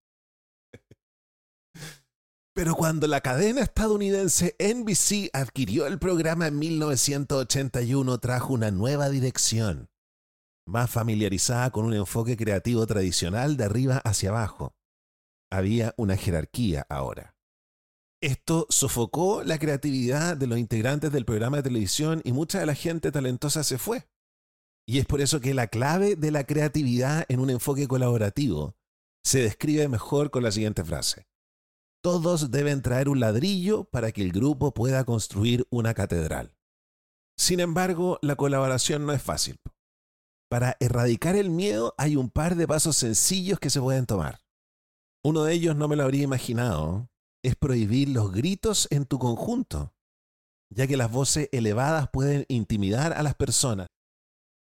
Pero 2.52 2.74
cuando 2.74 3.06
la 3.06 3.20
cadena 3.20 3.62
estadounidense 3.62 4.56
NBC 4.58 5.30
adquirió 5.32 5.86
el 5.86 5.98
programa 5.98 6.48
en 6.48 6.58
1981, 6.58 8.18
trajo 8.18 8.52
una 8.52 8.72
nueva 8.72 9.08
dirección, 9.08 9.88
más 10.66 10.90
familiarizada 10.90 11.70
con 11.70 11.84
un 11.84 11.94
enfoque 11.94 12.36
creativo 12.36 12.86
tradicional 12.86 13.56
de 13.56 13.64
arriba 13.64 13.98
hacia 14.04 14.30
abajo. 14.30 14.74
Había 15.52 15.94
una 15.96 16.16
jerarquía 16.16 16.86
ahora. 16.88 17.36
Esto 18.22 18.66
sofocó 18.68 19.42
la 19.44 19.58
creatividad 19.58 20.36
de 20.36 20.46
los 20.46 20.58
integrantes 20.58 21.10
del 21.12 21.24
programa 21.24 21.58
de 21.58 21.62
televisión 21.62 22.20
y 22.24 22.32
mucha 22.32 22.60
de 22.60 22.66
la 22.66 22.74
gente 22.74 23.12
talentosa 23.12 23.64
se 23.64 23.78
fue. 23.78 24.08
Y 24.86 24.98
es 24.98 25.06
por 25.06 25.20
eso 25.20 25.40
que 25.40 25.54
la 25.54 25.68
clave 25.68 26.16
de 26.16 26.30
la 26.30 26.44
creatividad 26.44 27.24
en 27.28 27.40
un 27.40 27.48
enfoque 27.48 27.86
colaborativo 27.86 28.74
se 29.24 29.40
describe 29.40 29.88
mejor 29.88 30.30
con 30.30 30.42
la 30.42 30.50
siguiente 30.50 30.84
frase. 30.84 31.29
Todos 32.02 32.50
deben 32.50 32.80
traer 32.80 33.10
un 33.10 33.20
ladrillo 33.20 33.84
para 33.84 34.10
que 34.10 34.22
el 34.22 34.32
grupo 34.32 34.72
pueda 34.72 35.04
construir 35.04 35.66
una 35.70 35.92
catedral. 35.92 36.56
Sin 37.36 37.60
embargo, 37.60 38.18
la 38.22 38.36
colaboración 38.36 39.04
no 39.04 39.12
es 39.12 39.22
fácil. 39.22 39.60
Para 40.50 40.76
erradicar 40.80 41.36
el 41.36 41.50
miedo 41.50 41.94
hay 41.98 42.16
un 42.16 42.30
par 42.30 42.56
de 42.56 42.66
pasos 42.66 42.96
sencillos 42.96 43.60
que 43.60 43.70
se 43.70 43.80
pueden 43.80 44.06
tomar. 44.06 44.40
Uno 45.22 45.44
de 45.44 45.52
ellos 45.52 45.76
no 45.76 45.88
me 45.88 45.96
lo 45.96 46.04
habría 46.04 46.22
imaginado, 46.22 47.10
es 47.44 47.54
prohibir 47.54 48.08
los 48.08 48.32
gritos 48.32 48.88
en 48.90 49.04
tu 49.04 49.18
conjunto, 49.18 49.94
ya 50.70 50.86
que 50.86 50.96
las 50.96 51.12
voces 51.12 51.50
elevadas 51.52 52.08
pueden 52.10 52.46
intimidar 52.48 53.12
a 53.12 53.22
las 53.22 53.34
personas. 53.34 53.88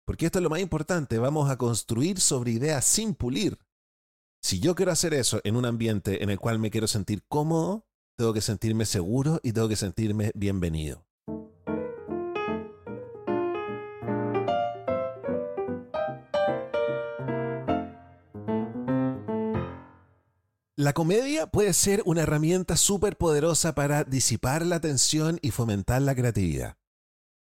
Porque 0.05 0.25
esto 0.25 0.39
es 0.39 0.43
lo 0.43 0.49
más 0.49 0.59
importante, 0.59 1.17
vamos 1.19 1.49
a 1.49 1.57
construir 1.57 2.19
sobre 2.19 2.51
ideas 2.51 2.83
sin 2.83 3.15
pulir. 3.15 3.57
Si 4.41 4.59
yo 4.59 4.73
quiero 4.73 4.91
hacer 4.91 5.13
eso 5.13 5.41
en 5.43 5.55
un 5.55 5.65
ambiente 5.65 6.23
en 6.23 6.29
el 6.29 6.39
cual 6.39 6.59
me 6.59 6.71
quiero 6.71 6.87
sentir 6.87 7.23
cómodo, 7.27 7.85
tengo 8.17 8.33
que 8.33 8.41
sentirme 8.41 8.85
seguro 8.85 9.39
y 9.43 9.51
tengo 9.51 9.67
que 9.67 9.75
sentirme 9.75 10.31
bienvenido. 10.33 11.05
La 20.77 20.93
comedia 20.93 21.47
puede 21.47 21.73
ser 21.73 22.01
una 22.05 22.21
herramienta 22.21 22.77
súper 22.77 23.17
poderosa 23.17 23.75
para 23.75 24.05
disipar 24.05 24.65
la 24.65 24.79
tensión 24.79 25.37
y 25.41 25.51
fomentar 25.51 26.01
la 26.01 26.15
creatividad. 26.15 26.77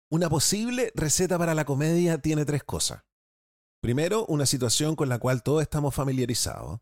Una 0.10 0.30
posible 0.30 0.94
receta 0.96 1.38
para 1.38 1.54
la 1.54 1.66
comedia 1.66 2.20
tiene 2.20 2.46
tres 2.46 2.64
cosas. 2.64 3.04
Primero, 3.82 4.25
una 4.28 4.46
situación 4.46 4.96
con 4.96 5.10
la 5.10 5.20
cual 5.20 5.44
todos 5.44 5.62
estamos 5.62 5.94
familiarizados. 5.94 6.80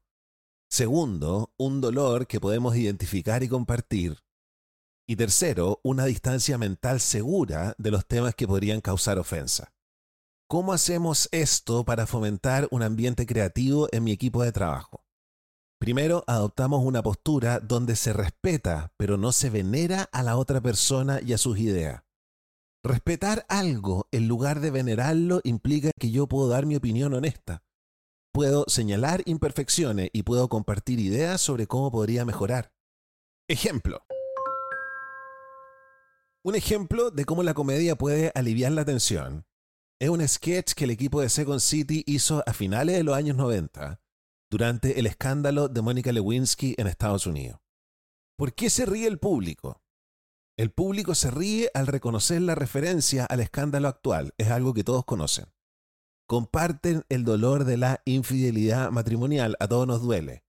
Segundo, 0.74 1.54
un 1.56 1.82
dolor 1.82 2.26
que 2.26 2.40
podemos 2.40 2.76
identificar 2.76 3.44
y 3.44 3.48
compartir. 3.48 4.24
Y 5.08 5.16
tercero, 5.16 5.80
una 5.84 6.06
distancia 6.06 6.58
mental 6.58 7.00
segura 7.00 7.76
de 7.78 7.92
los 7.92 8.08
temas 8.08 8.34
que 8.34 8.48
podrían 8.48 8.82
causar 8.82 9.20
ofensa. 9.20 9.72
¿Cómo 10.50 10.74
hacemos 10.74 11.30
esto 11.32 11.86
para 11.86 12.08
fomentar 12.08 12.68
un 12.72 12.82
ambiente 12.82 13.28
creativo 13.28 13.88
en 13.92 14.04
mi 14.04 14.14
equipo 14.14 14.42
de 14.42 14.52
trabajo? 14.52 15.06
Primero, 15.80 16.24
adoptamos 16.26 16.84
una 16.84 17.04
postura 17.04 17.60
donde 17.60 17.96
se 17.96 18.12
respeta, 18.12 18.94
pero 18.98 19.16
no 19.16 19.32
se 19.32 19.52
venera 19.52 20.10
a 20.12 20.24
la 20.24 20.38
otra 20.38 20.60
persona 20.60 21.22
y 21.22 21.34
a 21.34 21.38
sus 21.38 21.60
ideas. 21.60 22.02
Respetar 22.84 23.46
algo 23.48 24.08
en 24.12 24.28
lugar 24.28 24.60
de 24.60 24.72
venerarlo 24.72 25.40
implica 25.44 25.92
que 26.00 26.10
yo 26.10 26.26
puedo 26.26 26.48
dar 26.48 26.66
mi 26.66 26.76
opinión 26.76 27.14
honesta. 27.14 27.62
Puedo 28.34 28.66
señalar 28.68 29.22
imperfecciones 29.28 30.10
y 30.12 30.24
puedo 30.24 30.50
compartir 30.50 31.00
ideas 31.00 31.40
sobre 31.40 31.68
cómo 31.68 31.92
podría 31.92 32.26
mejorar. 32.26 32.74
Ejemplo. 33.48 34.04
Un 36.44 36.56
ejemplo 36.56 37.12
de 37.12 37.26
cómo 37.26 37.44
la 37.44 37.54
comedia 37.54 37.96
puede 37.96 38.32
aliviar 38.34 38.72
la 38.72 38.86
tensión 38.86 39.46
es 40.00 40.10
un 40.10 40.28
sketch 40.28 40.74
que 40.74 40.86
el 40.86 40.90
equipo 40.90 41.22
de 41.22 41.30
Second 41.30 41.60
City 41.60 42.04
hizo 42.08 42.44
a 42.48 42.54
finales 42.54 42.98
de 42.98 43.04
los 43.04 43.16
años 43.16 43.38
90, 43.38 44.02
durante 44.50 45.00
el 45.00 45.06
escándalo 45.06 45.68
de 45.70 45.84
Mónica 45.84 46.12
Lewinsky 46.12 46.74
en 46.80 46.88
Estados 46.88 47.28
Unidos. 47.28 47.60
¿Por 48.36 48.56
qué 48.56 48.72
se 48.72 48.88
ríe 48.88 49.06
el 49.06 49.20
público? 49.20 49.84
El 50.58 50.72
público 50.72 51.14
se 51.14 51.30
ríe 51.30 51.70
al 51.76 51.86
reconocer 51.86 52.42
la 52.42 52.56
referencia 52.56 53.26
al 53.26 53.42
escándalo 53.42 53.88
actual, 53.88 54.34
es 54.40 54.50
algo 54.50 54.74
que 54.74 54.84
todos 54.84 55.06
conocen. 55.06 55.46
Comparten 56.28 57.04
el 57.10 57.24
dolor 57.24 57.66
de 57.66 57.78
la 57.78 58.02
infidelidad 58.06 58.92
matrimonial, 58.92 59.56
a 59.60 59.68
todos 59.68 59.88
nos 59.88 60.02
duele. 60.02 60.44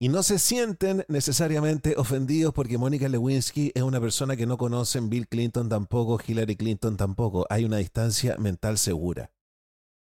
Y 0.00 0.08
no 0.08 0.22
se 0.22 0.38
sienten 0.38 1.04
necesariamente 1.08 1.94
ofendidos 1.96 2.52
porque 2.52 2.78
Mónica 2.78 3.08
Lewinsky 3.08 3.70
es 3.74 3.82
una 3.82 4.00
persona 4.00 4.36
que 4.36 4.46
no 4.46 4.58
conocen, 4.58 5.08
Bill 5.10 5.28
Clinton 5.28 5.68
tampoco, 5.68 6.18
Hillary 6.26 6.56
Clinton 6.56 6.96
tampoco. 6.96 7.46
Hay 7.50 7.64
una 7.64 7.76
distancia 7.76 8.36
mental 8.38 8.78
segura. 8.78 9.30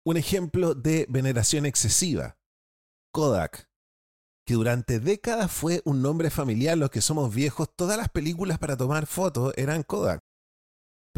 Un 0.06 0.16
ejemplo 0.16 0.74
de 0.74 1.06
veneración 1.10 1.66
excesiva. 1.66 2.38
Kodak 3.12 3.70
que 4.50 4.56
durante 4.56 5.00
décadas 5.00 5.52
fue 5.52 5.84
un 5.86 6.02
nombre 6.02 6.32
familiar, 6.32 6.76
los 6.76 6.90
que 6.90 7.02
somos 7.02 7.32
viejos, 7.32 7.70
todas 7.76 8.00
las 8.00 8.10
películas 8.10 8.58
para 8.58 8.76
tomar 8.76 9.06
fotos 9.06 9.54
eran 9.58 9.84
Kodak. 9.84 10.24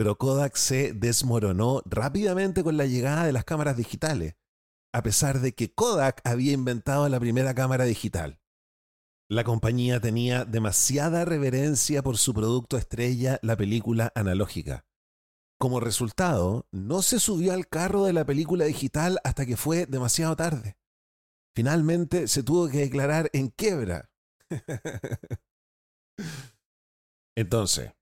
Pero 0.01 0.17
Kodak 0.17 0.55
se 0.55 0.93
desmoronó 0.93 1.83
rápidamente 1.85 2.63
con 2.63 2.75
la 2.75 2.87
llegada 2.87 3.23
de 3.23 3.33
las 3.33 3.45
cámaras 3.45 3.77
digitales, 3.77 4.33
a 4.91 5.03
pesar 5.03 5.41
de 5.41 5.53
que 5.53 5.75
Kodak 5.75 6.21
había 6.23 6.53
inventado 6.53 7.07
la 7.07 7.19
primera 7.19 7.53
cámara 7.53 7.85
digital. 7.85 8.41
La 9.29 9.43
compañía 9.43 9.99
tenía 9.99 10.43
demasiada 10.43 11.23
reverencia 11.23 12.01
por 12.01 12.17
su 12.17 12.33
producto 12.33 12.77
estrella, 12.77 13.37
la 13.43 13.55
película 13.55 14.11
analógica. 14.15 14.87
Como 15.59 15.79
resultado, 15.79 16.65
no 16.71 17.03
se 17.03 17.19
subió 17.19 17.53
al 17.53 17.67
carro 17.67 18.05
de 18.05 18.13
la 18.13 18.25
película 18.25 18.65
digital 18.65 19.19
hasta 19.23 19.45
que 19.45 19.55
fue 19.55 19.85
demasiado 19.85 20.35
tarde 20.35 20.79
finalmente 21.53 22.27
se 22.27 22.41
tuvo 22.41 22.67
que 22.69 22.79
declarar 22.79 23.29
en 23.33 23.49
quiebra. 23.49 24.09
Entonces, 27.35 27.93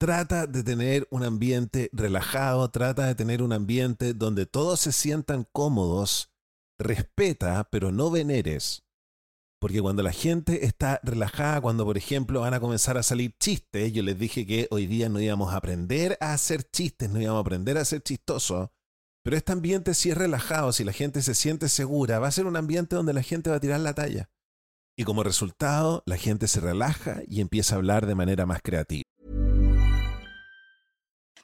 trata 0.00 0.46
de 0.46 0.62
tener 0.62 1.06
un 1.10 1.24
ambiente 1.24 1.90
relajado, 1.92 2.70
trata 2.70 3.06
de 3.06 3.14
tener 3.14 3.42
un 3.42 3.52
ambiente 3.52 4.14
donde 4.14 4.46
todos 4.46 4.80
se 4.80 4.92
sientan 4.92 5.46
cómodos, 5.52 6.32
respeta, 6.78 7.68
pero 7.70 7.92
no 7.92 8.10
veneres. 8.10 8.82
Porque 9.60 9.82
cuando 9.82 10.02
la 10.02 10.12
gente 10.12 10.64
está 10.64 11.00
relajada, 11.02 11.60
cuando 11.60 11.84
por 11.84 11.98
ejemplo 11.98 12.40
van 12.40 12.54
a 12.54 12.60
comenzar 12.60 12.96
a 12.96 13.02
salir 13.02 13.36
chistes, 13.38 13.92
yo 13.92 14.02
les 14.02 14.18
dije 14.18 14.46
que 14.46 14.68
hoy 14.70 14.86
día 14.86 15.10
no 15.10 15.20
íbamos 15.20 15.52
a 15.52 15.58
aprender 15.58 16.16
a 16.22 16.32
hacer 16.32 16.62
chistes, 16.62 17.10
no 17.10 17.20
íbamos 17.20 17.40
a 17.40 17.42
aprender 17.42 17.76
a 17.76 17.84
ser 17.84 18.02
chistosos, 18.02 18.70
pero 19.22 19.36
este 19.36 19.52
ambiente, 19.52 19.92
si 19.92 20.08
es 20.08 20.16
relajado, 20.16 20.72
si 20.72 20.82
la 20.82 20.94
gente 20.94 21.20
se 21.20 21.34
siente 21.34 21.68
segura, 21.68 22.18
va 22.20 22.28
a 22.28 22.32
ser 22.32 22.46
un 22.46 22.56
ambiente 22.56 22.96
donde 22.96 23.12
la 23.12 23.22
gente 23.22 23.50
va 23.50 23.56
a 23.56 23.60
tirar 23.60 23.80
la 23.80 23.92
talla. 23.92 24.30
Y 24.96 25.04
como 25.04 25.24
resultado, 25.24 26.02
la 26.06 26.16
gente 26.16 26.48
se 26.48 26.60
relaja 26.60 27.20
y 27.26 27.42
empieza 27.42 27.74
a 27.74 27.78
hablar 27.78 28.06
de 28.06 28.14
manera 28.14 28.46
más 28.46 28.62
creativa. 28.62 29.09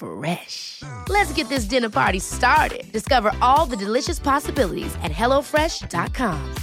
Fresh. 0.00 0.82
Let's 1.08 1.32
get 1.34 1.48
this 1.48 1.66
dinner 1.66 1.90
party 1.90 2.20
started. 2.20 2.90
Discover 2.90 3.32
all 3.42 3.66
the 3.66 3.76
delicious 3.76 4.18
possibilities 4.18 4.94
at 5.02 5.12
hellofresh.com. 5.12 6.54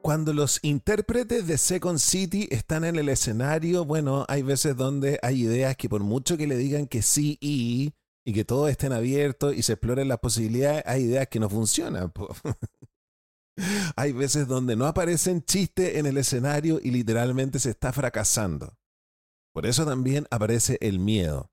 Cuando 0.00 0.32
los 0.32 0.58
intérpretes 0.62 1.46
de 1.46 1.58
Second 1.58 1.98
City 1.98 2.48
están 2.50 2.84
en 2.84 2.96
el 2.96 3.10
escenario, 3.10 3.84
bueno, 3.84 4.24
hay 4.26 4.40
veces 4.40 4.74
donde 4.74 5.18
hay 5.20 5.42
ideas 5.42 5.76
que 5.76 5.90
por 5.90 6.00
mucho 6.02 6.38
que 6.38 6.46
le 6.46 6.56
digan 6.56 6.86
que 6.86 7.02
sí 7.02 7.36
y, 7.42 7.92
y 8.24 8.32
que 8.32 8.46
todos 8.46 8.70
estén 8.70 8.94
abiertos 8.94 9.54
y 9.54 9.60
se 9.60 9.74
exploren 9.74 10.08
las 10.08 10.18
posibilidades, 10.18 10.82
hay 10.86 11.02
ideas 11.02 11.28
que 11.28 11.40
no 11.40 11.50
funcionan. 11.50 12.10
Hay 13.96 14.12
veces 14.12 14.46
donde 14.46 14.76
no 14.76 14.86
aparecen 14.86 15.42
chistes 15.42 15.96
en 15.96 16.06
el 16.06 16.16
escenario 16.16 16.80
y 16.82 16.90
literalmente 16.90 17.58
se 17.58 17.70
está 17.70 17.92
fracasando. 17.92 18.76
Por 19.52 19.66
eso 19.66 19.84
también 19.84 20.26
aparece 20.30 20.78
el 20.80 20.98
miedo. 20.98 21.50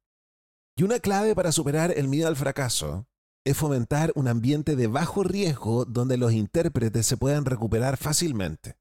Y 0.77 0.83
una 0.83 0.99
clave 0.99 1.33
para 1.35 1.51
superar 1.51 1.93
el 1.95 2.07
miedo 2.07 2.27
al 2.27 2.35
fracaso 2.35 3.07
es 3.45 3.55
fomentar 3.55 4.11
un 4.15 4.27
ambiente 4.27 4.75
de 4.75 4.87
bajo 4.87 5.23
riesgo 5.23 5.85
donde 5.85 6.17
los 6.17 6.33
intérpretes 6.33 7.05
se 7.05 7.15
puedan 7.15 7.45
recuperar 7.45 7.95
fácilmente. 7.97 8.77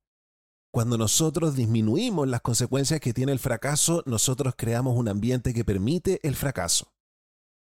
Cuando 0.73 0.99
nosotros 0.99 1.55
disminuimos 1.55 2.27
las 2.27 2.41
consecuencias 2.41 2.99
que 2.99 3.13
tiene 3.13 3.31
el 3.31 3.39
fracaso, 3.39 4.03
nosotros 4.07 4.55
creamos 4.57 4.97
un 4.99 5.09
ambiente 5.09 5.55
que 5.55 5.65
permite 5.65 6.19
el 6.27 6.35
fracaso. 6.35 6.93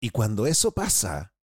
Y 0.00 0.10
cuando 0.10 0.46
eso 0.46 0.72
pasa, 0.72 1.35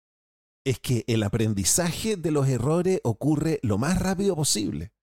es 0.65 0.79
que 0.79 1.03
el 1.07 1.23
aprendizaje 1.23 2.17
de 2.17 2.31
los 2.31 2.47
errores 2.47 2.99
ocurre 3.03 3.59
lo 3.63 3.77
más 3.77 3.99
rápido 3.99 4.35
posible. 4.35 4.93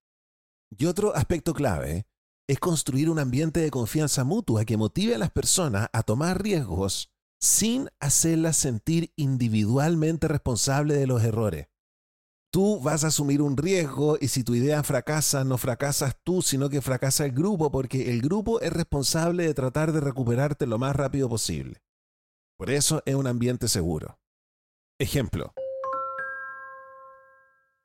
Y 0.70 0.86
otro 0.86 1.14
aspecto 1.14 1.54
clave 1.54 2.06
es 2.48 2.58
construir 2.58 3.10
un 3.10 3.18
ambiente 3.18 3.60
de 3.60 3.70
confianza 3.70 4.24
mutua 4.24 4.64
que 4.64 4.76
motive 4.76 5.14
a 5.14 5.18
las 5.18 5.30
personas 5.30 5.88
a 5.92 6.02
tomar 6.02 6.42
riesgos 6.42 7.10
sin 7.40 7.88
hacerlas 8.00 8.56
sentir 8.56 9.12
individualmente 9.16 10.28
responsables 10.28 10.98
de 10.98 11.06
los 11.06 11.22
errores. 11.22 11.68
Tú 12.50 12.80
vas 12.80 13.04
a 13.04 13.08
asumir 13.08 13.42
un 13.42 13.56
riesgo 13.56 14.16
y 14.18 14.28
si 14.28 14.42
tu 14.42 14.54
idea 14.54 14.82
fracasa, 14.82 15.44
no 15.44 15.58
fracasas 15.58 16.16
tú, 16.24 16.40
sino 16.40 16.70
que 16.70 16.80
fracasa 16.80 17.26
el 17.26 17.32
grupo 17.32 17.70
porque 17.70 18.10
el 18.10 18.22
grupo 18.22 18.60
es 18.60 18.72
responsable 18.72 19.46
de 19.46 19.52
tratar 19.52 19.92
de 19.92 20.00
recuperarte 20.00 20.66
lo 20.66 20.78
más 20.78 20.96
rápido 20.96 21.28
posible. 21.28 21.82
Por 22.56 22.70
eso 22.70 23.02
es 23.04 23.14
un 23.14 23.26
ambiente 23.26 23.68
seguro. 23.68 24.17
Ejemplo. 25.00 25.54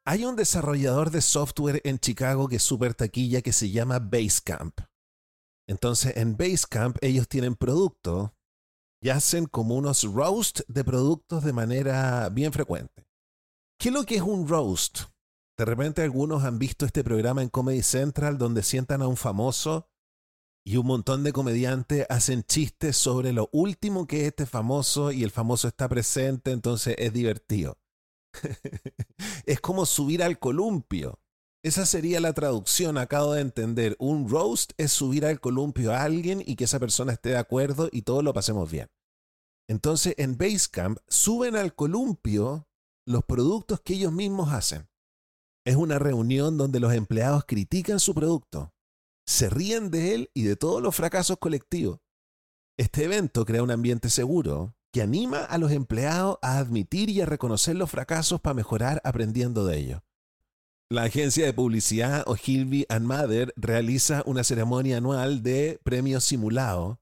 Hay 0.04 0.26
un 0.26 0.36
desarrollador 0.36 1.12
de 1.12 1.22
software 1.22 1.80
en 1.84 2.00
Chicago 2.00 2.48
que 2.48 2.56
es 2.56 2.64
súper 2.64 2.96
taquilla 2.96 3.44
que 3.44 3.54
se 3.54 3.70
llama 3.70 4.00
Basecamp. 4.00 4.80
Entonces, 5.68 6.18
en 6.18 6.36
Basecamp 6.36 6.98
ellos 7.02 7.28
tienen 7.28 7.56
productos 7.56 8.32
y 9.00 9.10
hacen 9.10 9.46
como 9.46 9.76
unos 9.76 10.04
roast 10.04 10.62
de 10.68 10.84
productos 10.84 11.44
de 11.44 11.54
manera 11.54 12.30
bien 12.30 12.52
frecuente. 12.52 13.06
¿Qué 13.80 13.90
es 13.90 13.94
lo 13.94 14.06
que 14.06 14.16
es 14.16 14.22
un 14.24 14.48
roast? 14.48 15.02
De 15.56 15.66
repente 15.66 16.02
algunos 16.02 16.44
han 16.44 16.58
visto 16.58 16.84
este 16.84 17.04
programa 17.04 17.44
en 17.44 17.50
Comedy 17.50 17.84
Central 17.84 18.40
donde 18.40 18.64
sientan 18.64 19.04
a 19.04 19.08
un 19.08 19.18
famoso 19.18 19.88
Y 20.66 20.78
un 20.78 20.86
montón 20.86 21.24
de 21.24 21.34
comediantes 21.34 22.06
hacen 22.10 22.44
chistes 22.44 22.96
sobre 22.96 23.34
lo 23.34 23.50
último 23.52 24.08
que 24.08 24.22
es 24.22 24.28
este 24.28 24.46
famoso 24.46 25.12
y 25.12 25.24
el 25.24 25.32
famoso 25.32 25.68
está 25.68 25.90
presente, 25.90 26.52
entonces 26.52 26.96
es 26.98 27.12
divertido. 27.12 27.78
es 29.46 29.60
como 29.60 29.86
subir 29.86 30.24
al 30.24 30.40
columpio. 30.40 31.20
Esa 31.64 31.86
sería 31.86 32.20
la 32.20 32.34
traducción, 32.34 32.98
acabo 32.98 33.34
de 33.34 33.42
entender. 33.42 33.96
Un 34.00 34.30
roast 34.30 34.72
es 34.78 34.92
subir 34.92 35.26
al 35.26 35.40
columpio 35.40 35.94
a 35.94 36.04
alguien 36.04 36.44
y 36.46 36.56
que 36.56 36.66
esa 36.66 36.80
persona 36.80 37.14
esté 37.14 37.30
de 37.30 37.38
acuerdo 37.38 37.90
y 37.92 38.02
todos 38.02 38.24
lo 38.24 38.34
pasemos 38.34 38.72
bien. 38.72 38.90
Entonces 39.70 40.16
en 40.18 40.38
Basecamp 40.38 41.00
suben 41.08 41.56
al 41.56 41.74
columpio 41.74 42.68
los 43.06 43.24
productos 43.24 43.82
que 43.82 43.94
ellos 43.94 44.12
mismos 44.12 44.52
hacen. 44.52 44.90
Es 45.66 45.76
una 45.78 46.00
reunión 46.00 46.58
donde 46.58 46.82
los 46.82 46.94
empleados 46.94 47.46
critican 47.46 48.00
su 48.00 48.14
producto, 48.14 48.74
se 49.26 49.50
ríen 49.50 49.92
de 49.92 50.16
él 50.16 50.32
y 50.34 50.44
de 50.44 50.56
todos 50.56 50.82
los 50.82 50.96
fracasos 50.96 51.38
colectivos. 51.38 52.00
Este 52.78 53.04
evento 53.06 53.46
crea 53.46 53.64
un 53.64 53.72
ambiente 53.72 54.10
seguro 54.10 54.76
que 54.92 55.02
anima 55.02 55.44
a 55.44 55.58
los 55.58 55.72
empleados 55.72 56.38
a 56.42 56.58
admitir 56.60 57.10
y 57.10 57.22
a 57.22 57.26
reconocer 57.26 57.76
los 57.76 57.90
fracasos 57.90 58.42
para 58.42 58.54
mejorar 58.54 59.02
aprendiendo 59.04 59.66
de 59.66 59.78
ellos. 59.78 60.02
La 60.90 61.04
agencia 61.04 61.46
de 61.46 61.54
publicidad 61.54 62.24
Ogilvy 62.28 62.86
and 62.90 63.08
Mather 63.08 63.54
realiza 63.56 64.22
una 64.28 64.44
ceremonia 64.44 64.98
anual 64.98 65.42
de 65.42 65.80
premios 65.84 66.24
simulados. 66.24 67.00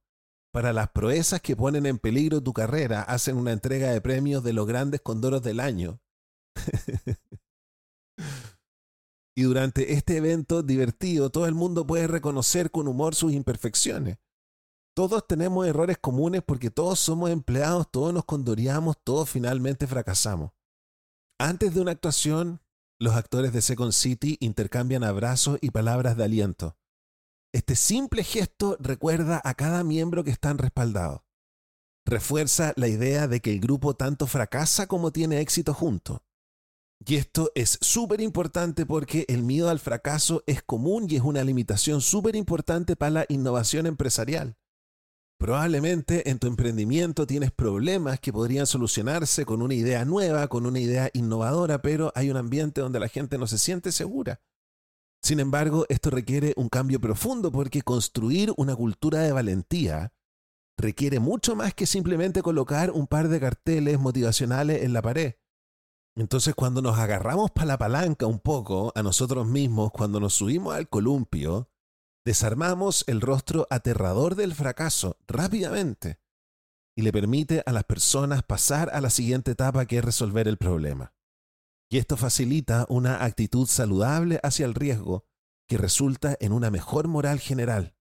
Para 0.54 0.72
las 0.72 0.90
proezas 0.92 1.42
que 1.42 1.56
ponen 1.56 1.86
en 1.86 1.98
peligro 1.98 2.42
tu 2.42 2.54
carrera, 2.54 3.02
hacen 3.02 3.36
una 3.36 3.52
entrega 3.52 3.92
de 3.92 4.00
premios 4.00 4.44
de 4.44 4.54
los 4.54 4.68
grandes 4.68 5.02
condoros 5.02 5.42
del 5.42 5.60
año. 5.60 6.00
Y 9.36 9.44
durante 9.44 9.94
este 9.94 10.18
evento 10.18 10.62
divertido, 10.62 11.30
todo 11.30 11.46
el 11.46 11.54
mundo 11.54 11.88
puede 11.88 12.08
reconocer 12.08 12.72
con 12.72 12.88
humor 12.88 13.16
sus 13.16 13.32
imperfecciones. 13.32 14.18
Todos 14.94 15.26
tenemos 15.26 15.66
errores 15.66 15.98
comunes 15.98 16.42
porque 16.46 16.70
todos 16.70 17.00
somos 17.00 17.30
empleados, 17.30 17.90
todos 17.90 18.14
nos 18.14 18.26
condoreamos, 18.26 18.98
todos 19.04 19.30
finalmente 19.30 19.88
fracasamos. 19.88 20.52
Antes 21.40 21.74
de 21.74 21.82
una 21.82 21.92
actuación, 21.92 22.62
los 23.00 23.16
actores 23.16 23.54
de 23.54 23.62
Second 23.62 23.94
City 23.94 24.38
intercambian 24.42 25.04
abrazos 25.04 25.58
y 25.62 25.72
palabras 25.72 26.18
de 26.18 26.26
aliento. 26.26 26.78
Este 27.54 27.76
simple 27.76 28.24
gesto 28.24 28.78
recuerda 28.80 29.42
a 29.44 29.54
cada 29.54 29.84
miembro 29.84 30.24
que 30.24 30.32
están 30.32 30.58
respaldados. 30.58 31.22
Refuerza 32.06 32.74
la 32.76 32.88
idea 32.88 33.28
de 33.28 33.40
que 33.40 33.54
el 33.54 33.60
grupo 33.60 33.96
tanto 33.96 34.28
fracasa 34.28 34.88
como 34.88 35.12
tiene 35.12 35.40
éxito 35.40 35.74
juntos. 35.74 36.22
Y 37.04 37.16
esto 37.16 37.52
es 37.56 37.80
súper 37.82 38.22
importante 38.22 38.86
porque 38.86 39.26
el 39.28 39.42
miedo 39.42 39.70
al 39.70 39.80
fracaso 39.80 40.44
es 40.46 40.62
común 40.62 41.08
y 41.10 41.16
es 41.16 41.24
una 41.24 41.44
limitación 41.44 42.00
súper 42.00 42.36
importante 42.36 42.96
para 42.96 43.12
la 43.12 43.26
innovación 43.28 43.88
empresarial. 43.88 44.56
Probablemente 45.40 46.30
en 46.30 46.38
tu 46.38 46.46
emprendimiento 46.46 47.26
tienes 47.26 47.52
problemas 47.52 48.20
que 48.20 48.32
podrían 48.32 48.68
solucionarse 48.68 49.44
con 49.46 49.64
una 49.64 49.74
idea 49.74 50.06
nueva, 50.06 50.48
con 50.48 50.68
una 50.68 50.80
idea 50.80 51.10
innovadora, 51.14 51.82
pero 51.82 52.12
hay 52.14 52.30
un 52.30 52.38
ambiente 52.38 52.82
donde 52.82 53.00
la 53.00 53.08
gente 53.08 53.40
no 53.40 53.48
se 53.48 53.58
siente 53.58 53.92
segura. 53.92 54.40
Sin 55.24 55.40
embargo, 55.40 55.88
esto 55.90 56.12
requiere 56.12 56.54
un 56.56 56.70
cambio 56.70 57.02
profundo 57.02 57.52
porque 57.52 57.82
construir 57.82 58.54
una 58.58 58.76
cultura 58.76 59.22
de 59.22 59.32
valentía 59.32 60.14
requiere 60.78 61.20
mucho 61.20 61.56
más 61.56 61.74
que 61.74 61.88
simplemente 61.88 62.44
colocar 62.44 62.92
un 62.92 63.08
par 63.08 63.28
de 63.28 63.40
carteles 63.40 64.00
motivacionales 64.00 64.84
en 64.84 64.94
la 64.94 65.02
pared. 65.02 65.34
Entonces 66.16 66.56
cuando 66.56 66.82
nos 66.82 66.98
agarramos 66.98 67.52
para 67.52 67.68
la 67.68 67.78
palanca 67.78 68.26
un 68.26 68.40
poco 68.40 68.92
a 68.96 69.04
nosotros 69.04 69.48
mismos, 69.48 69.92
cuando 69.92 70.20
nos 70.20 70.34
subimos 70.34 70.76
al 70.76 70.90
columpio, 70.90 71.70
desarmamos 72.26 73.04
el 73.08 73.22
rostro 73.22 73.68
aterrador 73.70 74.36
del 74.36 74.54
fracaso 74.54 75.18
rápidamente 75.28 76.20
y 76.96 77.04
le 77.04 77.12
permite 77.12 77.64
a 77.66 77.72
las 77.72 77.86
personas 77.86 78.44
pasar 78.44 78.90
a 78.94 79.02
la 79.02 79.10
siguiente 79.10 79.52
etapa 79.52 79.86
que 79.86 80.00
es 80.00 80.06
resolver 80.06 80.48
el 80.48 80.58
problema. 80.58 81.14
Y 81.90 81.98
esto 81.98 82.18
facilita 82.18 82.86
una 82.90 83.24
actitud 83.24 83.68
saludable 83.68 84.40
hacia 84.44 84.66
el 84.66 84.76
riesgo 84.76 85.26
que 85.68 85.78
resulta 85.78 86.38
en 86.40 86.52
una 86.52 86.70
mejor 86.70 87.08
moral 87.08 87.40
general. 87.40 87.96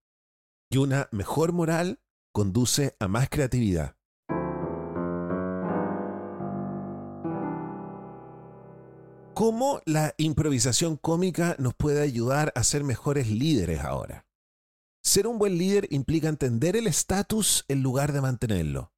Y 0.70 0.78
una 0.78 1.08
mejor 1.12 1.52
moral 1.52 2.00
conduce 2.32 2.96
a 3.00 3.08
más 3.08 3.28
creatividad. 3.28 3.96
¿Cómo 9.34 9.80
la 9.86 10.14
improvisación 10.18 10.96
cómica 10.96 11.56
nos 11.58 11.74
puede 11.74 12.02
ayudar 12.02 12.52
a 12.54 12.64
ser 12.64 12.84
mejores 12.84 13.30
líderes 13.30 13.80
ahora? 13.80 14.26
Ser 15.02 15.26
un 15.26 15.38
buen 15.38 15.56
líder 15.56 15.86
implica 15.90 16.28
entender 16.28 16.76
el 16.76 16.86
estatus 16.86 17.64
en 17.68 17.82
lugar 17.82 18.12
de 18.12 18.20
mantenerlo. 18.20 18.92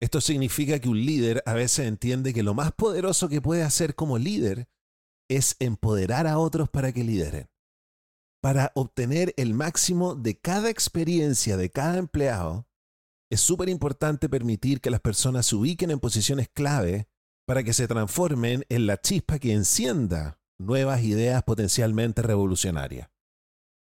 Esto 0.00 0.20
significa 0.20 0.78
que 0.78 0.88
un 0.88 1.00
líder 1.06 1.42
a 1.46 1.54
veces 1.54 1.86
entiende 1.86 2.34
que 2.34 2.42
lo 2.42 2.54
más 2.54 2.72
poderoso 2.72 3.28
que 3.28 3.40
puede 3.40 3.62
hacer 3.62 3.94
como 3.94 4.18
líder 4.18 4.68
es 5.30 5.56
empoderar 5.60 6.26
a 6.26 6.38
otros 6.38 6.68
para 6.68 6.92
que 6.92 7.04
lideren. 7.04 7.48
Para 8.42 8.72
obtener 8.74 9.32
el 9.36 9.54
máximo 9.54 10.16
de 10.16 10.36
cada 10.38 10.68
experiencia 10.68 11.56
de 11.56 11.70
cada 11.70 11.98
empleado, 11.98 12.66
es 13.30 13.40
súper 13.40 13.68
importante 13.68 14.28
permitir 14.28 14.80
que 14.80 14.90
las 14.90 15.00
personas 15.00 15.46
se 15.46 15.54
ubiquen 15.54 15.92
en 15.92 16.00
posiciones 16.00 16.48
clave 16.48 17.08
para 17.52 17.64
que 17.64 17.74
se 17.74 17.86
transformen 17.86 18.64
en 18.70 18.86
la 18.86 18.98
chispa 18.98 19.38
que 19.38 19.52
encienda 19.52 20.40
nuevas 20.58 21.02
ideas 21.02 21.42
potencialmente 21.42 22.22
revolucionarias. 22.22 23.10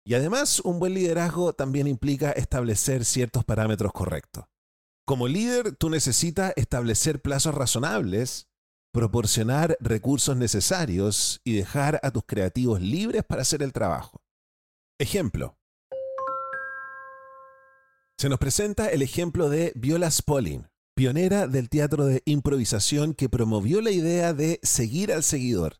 Y 0.06 0.13
además, 0.13 0.62
un 0.62 0.80
buen 0.80 0.93
liderazgo 0.93 1.51
también 1.51 1.86
implica 1.86 2.32
establecer 2.32 3.03
ciertos 3.03 3.43
parámetros 3.43 3.91
correctos. 3.91 4.45
Como 5.06 5.27
líder, 5.27 5.75
tú 5.75 5.89
necesitas 5.89 6.53
establecer 6.56 7.21
plazos 7.21 7.56
razonables, 7.56 8.47
proporcionar 8.93 9.75
recursos 9.82 10.38
necesarios 10.38 11.41
y 11.43 11.53
dejar 11.53 11.99
a 12.03 12.12
tus 12.12 12.23
creativos 12.25 12.80
libres 12.80 13.25
para 13.25 13.41
hacer 13.41 13.62
el 13.62 13.73
trabajo. 13.73 14.21
Ejemplo. 14.97 15.58
Se 18.17 18.30
nos 18.30 18.39
presenta 18.39 18.88
el 18.88 19.01
ejemplo 19.01 19.49
de 19.49 19.73
Viola 19.75 20.10
Spolin, 20.10 20.69
pionera 20.97 21.47
del 21.47 21.69
teatro 21.69 22.07
de 22.07 22.23
improvisación 22.25 23.13
que 23.13 23.29
promovió 23.29 23.81
la 23.81 23.91
idea 23.91 24.33
de 24.33 24.60
seguir 24.63 25.13
al 25.13 25.21
seguidor. 25.21 25.79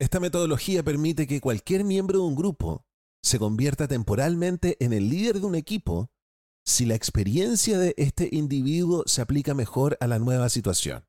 Esta 0.00 0.18
metodología 0.18 0.82
permite 0.82 1.28
que 1.28 1.40
cualquier 1.40 1.84
miembro 1.84 2.18
de 2.18 2.24
un 2.24 2.34
grupo 2.34 2.84
se 3.22 3.38
convierta 3.38 3.86
temporalmente 3.86 4.76
en 4.80 4.92
el 4.92 5.08
líder 5.08 5.38
de 5.38 5.46
un 5.46 5.54
equipo 5.54 6.10
si 6.66 6.84
la 6.84 6.96
experiencia 6.96 7.78
de 7.78 7.94
este 7.96 8.28
individuo 8.32 9.04
se 9.06 9.22
aplica 9.22 9.54
mejor 9.54 9.96
a 10.00 10.08
la 10.08 10.18
nueva 10.18 10.48
situación. 10.48 11.06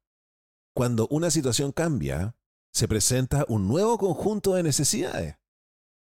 Cuando 0.76 1.08
una 1.10 1.32
situación 1.32 1.72
cambia, 1.72 2.38
se 2.74 2.88
presenta 2.88 3.44
un 3.48 3.68
nuevo 3.68 3.98
conjunto 3.98 4.54
de 4.54 4.62
necesidades. 4.62 5.38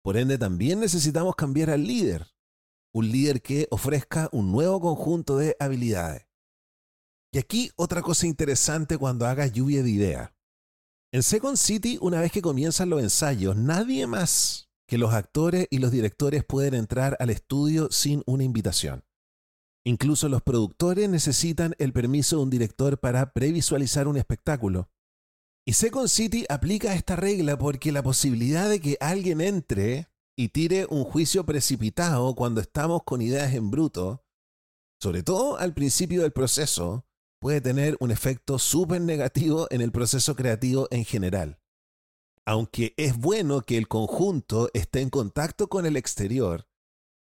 Por 0.01 0.17
ende, 0.17 0.39
también 0.39 0.79
necesitamos 0.79 1.35
cambiar 1.35 1.69
al 1.69 1.85
líder, 1.85 2.33
un 2.91 3.11
líder 3.11 3.43
que 3.43 3.67
ofrezca 3.69 4.29
un 4.31 4.51
nuevo 4.51 4.81
conjunto 4.81 5.37
de 5.37 5.55
habilidades. 5.59 6.25
Y 7.33 7.39
aquí 7.39 7.71
otra 7.75 8.03
cosa 8.03 8.27
interesante 8.27 8.95
cuando 8.95 9.25
hagas 9.25 9.51
lluvia 9.51 9.81
de 9.81 9.89
ideas. 9.89 10.31
En 11.11 11.23
Second 11.23 11.57
City, 11.57 11.97
una 11.99 12.21
vez 12.21 12.31
que 12.31 12.43
comienzan 12.43 12.91
los 12.91 13.01
ensayos, 13.01 13.55
nadie 13.55 14.05
más 14.05 14.69
que 14.87 14.99
los 14.99 15.15
actores 15.15 15.67
y 15.71 15.79
los 15.79 15.91
directores 15.91 16.45
pueden 16.45 16.75
entrar 16.75 17.17
al 17.19 17.31
estudio 17.31 17.89
sin 17.89 18.21
una 18.27 18.43
invitación. 18.43 19.03
Incluso 19.83 20.29
los 20.29 20.43
productores 20.43 21.09
necesitan 21.09 21.73
el 21.79 21.91
permiso 21.91 22.37
de 22.37 22.43
un 22.43 22.49
director 22.51 22.99
para 22.99 23.33
previsualizar 23.33 24.07
un 24.07 24.17
espectáculo. 24.17 24.91
Y 25.65 25.73
Second 25.73 26.09
City 26.09 26.45
aplica 26.49 26.93
esta 26.93 27.15
regla 27.15 27.57
porque 27.57 27.91
la 27.91 28.03
posibilidad 28.03 28.69
de 28.69 28.79
que 28.79 28.95
alguien 28.99 29.41
entre 29.41 30.07
y 30.37 30.49
tire 30.49 30.85
un 30.87 31.03
juicio 31.03 31.47
precipitado 31.47 32.35
cuando 32.35 32.61
estamos 32.61 33.01
con 33.03 33.23
ideas 33.23 33.55
en 33.55 33.71
bruto, 33.71 34.23
sobre 35.01 35.23
todo 35.23 35.57
al 35.57 35.73
principio 35.73 36.21
del 36.21 36.31
proceso, 36.31 37.07
puede 37.43 37.59
tener 37.59 37.97
un 37.99 38.09
efecto 38.09 38.57
súper 38.57 39.01
negativo 39.01 39.67
en 39.69 39.81
el 39.81 39.91
proceso 39.91 40.33
creativo 40.33 40.87
en 40.91 41.03
general. 41.03 41.59
Aunque 42.45 42.93
es 42.95 43.17
bueno 43.17 43.59
que 43.59 43.77
el 43.77 43.89
conjunto 43.89 44.69
esté 44.73 45.01
en 45.01 45.09
contacto 45.09 45.67
con 45.67 45.85
el 45.85 45.97
exterior, 45.97 46.69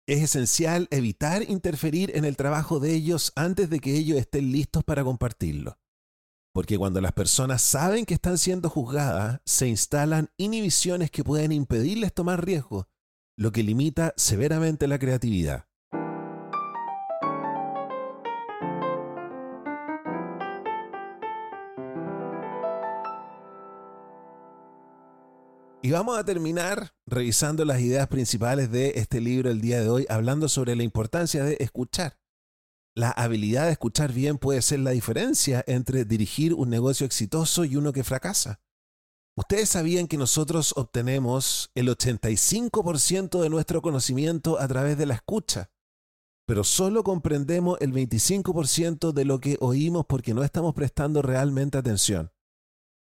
es 0.07 0.23
esencial 0.23 0.89
evitar 0.91 1.43
interferir 1.51 2.17
en 2.17 2.25
el 2.25 2.39
trabajo 2.39 2.81
de 2.81 2.95
ellos 2.95 3.33
antes 3.37 3.69
de 3.69 3.81
que 3.81 3.97
ellos 3.97 4.17
estén 4.17 4.51
listos 4.51 4.83
para 4.83 5.05
compartirlo. 5.05 5.79
Porque 6.55 6.79
cuando 6.79 7.03
las 7.03 7.13
personas 7.13 7.61
saben 7.61 8.07
que 8.07 8.15
están 8.15 8.39
siendo 8.39 8.71
juzgadas, 8.71 9.43
se 9.45 9.69
instalan 9.69 10.31
inhibiciones 10.39 11.11
que 11.11 11.23
pueden 11.23 11.53
impedirles 11.53 12.15
tomar 12.15 12.47
riesgos, 12.47 12.87
lo 13.37 13.53
que 13.53 13.63
limita 13.63 14.15
severamente 14.17 14.89
la 14.89 14.99
creatividad. 14.99 15.68
Y 25.81 25.93
vamos 25.93 26.19
a 26.19 26.25
terminar 26.25 26.93
revisando 27.07 27.65
las 27.65 27.81
ideas 27.81 28.09
principales 28.09 28.73
de 28.73 28.95
este 28.97 29.21
libro 29.21 29.49
el 29.49 29.61
día 29.61 29.81
de 29.81 29.89
hoy, 29.89 30.07
hablando 30.09 30.49
sobre 30.49 30.75
la 30.75 30.83
importancia 30.83 31.45
de 31.45 31.57
escuchar. 31.61 32.19
La 32.97 33.11
habilidad 33.13 33.67
de 33.67 33.73
escuchar 33.73 34.13
bien 34.13 34.39
puede 34.39 34.61
ser 34.61 34.81
la 34.81 34.91
diferencia 34.91 35.63
entre 35.69 36.05
dirigir 36.05 36.53
un 36.53 36.69
negocio 36.69 37.07
exitoso 37.07 37.65
y 37.65 37.77
uno 37.77 37.93
que 37.93 38.03
fracasa. 38.03 38.61
Ustedes 39.37 39.69
sabían 39.69 40.09
que 40.09 40.17
nosotros 40.17 40.75
obtenemos 40.77 41.71
el 41.77 41.89
85% 41.89 43.41
de 43.41 43.49
nuestro 43.49 43.81
conocimiento 43.81 44.59
a 44.59 44.67
través 44.67 44.99
de 44.99 45.07
la 45.07 45.15
escucha, 45.15 45.71
pero 46.45 46.65
solo 46.65 47.05
comprendemos 47.05 47.79
el 47.81 47.93
25% 47.93 49.13
de 49.13 49.25
lo 49.25 49.39
que 49.39 49.59
oímos 49.61 50.07
porque 50.07 50.35
no 50.35 50.43
estamos 50.43 50.75
prestando 50.75 51.23
realmente 51.23 51.79
atención. 51.79 52.33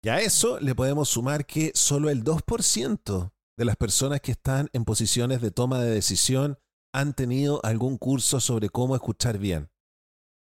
Y 0.04 0.10
a 0.10 0.20
eso 0.20 0.60
le 0.60 0.74
podemos 0.74 1.10
sumar 1.10 1.46
que 1.46 1.72
solo 1.76 2.10
el 2.10 2.24
2% 2.24 3.32
de 3.58 3.66
las 3.66 3.76
personas 3.76 4.20
que 4.22 4.32
están 4.32 4.68
en 4.74 4.84
posiciones 4.84 5.42
de 5.42 5.52
toma 5.52 5.80
de 5.80 5.92
decisión 5.92 6.58
han 6.92 7.14
tenido 7.14 7.64
algún 7.64 7.98
curso 7.98 8.40
sobre 8.40 8.70
cómo 8.70 8.96
escuchar 8.96 9.38
bien. 9.38 9.70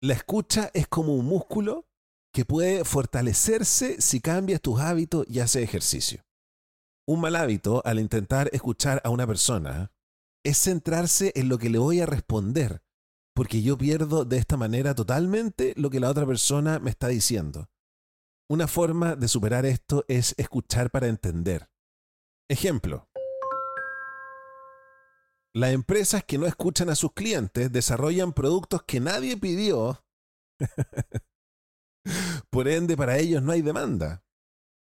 La 0.02 0.14
escucha 0.14 0.72
es 0.74 0.88
como 0.88 1.14
un 1.14 1.26
músculo 1.26 1.88
que 2.34 2.46
puede 2.46 2.84
fortalecerse 2.84 4.02
si 4.02 4.20
cambias 4.20 4.60
tus 4.60 4.80
hábitos 4.80 5.26
y 5.30 5.40
haces 5.40 5.64
ejercicio. 5.64 6.26
Un 7.08 7.22
mal 7.22 7.36
hábito 7.36 7.84
al 7.86 8.00
intentar 8.00 8.50
escuchar 8.54 9.02
a 9.04 9.10
una 9.10 9.28
persona 9.28 9.92
es 10.44 10.58
centrarse 10.58 11.32
en 11.36 11.48
lo 11.48 11.60
que 11.60 11.70
le 11.70 11.78
voy 11.78 12.02
a 12.02 12.08
responder, 12.08 12.82
porque 13.36 13.62
yo 13.62 13.78
pierdo 13.78 14.26
de 14.26 14.38
esta 14.38 14.58
manera 14.58 14.96
totalmente 14.96 15.74
lo 15.78 15.92
que 15.92 16.00
la 16.00 16.10
otra 16.10 16.26
persona 16.26 16.80
me 16.80 16.90
está 16.90 17.08
diciendo. 17.08 17.70
Una 18.50 18.68
forma 18.68 19.16
de 19.16 19.28
superar 19.28 19.66
esto 19.66 20.04
es 20.08 20.36
escuchar 20.38 20.92
para 20.92 21.08
entender. 21.08 21.70
Ejemplo. 22.50 23.10
Las 25.56 25.72
empresas 25.72 26.24
que 26.24 26.38
no 26.38 26.46
escuchan 26.46 26.90
a 26.90 26.96
sus 26.96 27.14
clientes 27.14 27.72
desarrollan 27.72 28.34
productos 28.34 28.84
que 28.84 29.00
nadie 29.00 29.38
pidió. 29.38 30.04
Por 32.50 32.68
ende, 32.68 32.98
para 32.98 33.18
ellos 33.18 33.42
no 33.44 33.52
hay 33.52 33.62
demanda. 33.62 34.24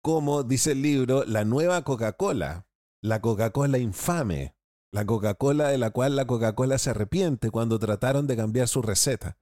Como 0.03 0.43
dice 0.43 0.73
el 0.73 0.81
libro, 0.81 1.23
la 1.25 1.45
nueva 1.45 1.83
Coca-Cola, 1.83 2.67
la 3.01 3.21
Coca-Cola 3.21 3.77
infame, 3.77 4.55
la 4.91 5.05
Coca-Cola 5.05 5.69
de 5.69 5.77
la 5.77 5.91
cual 5.91 6.15
la 6.15 6.25
Coca-Cola 6.25 6.77
se 6.77 6.89
arrepiente 6.89 7.49
cuando 7.51 7.79
trataron 7.79 8.27
de 8.27 8.35
cambiar 8.35 8.67
su 8.67 8.81
receta. 8.81 9.37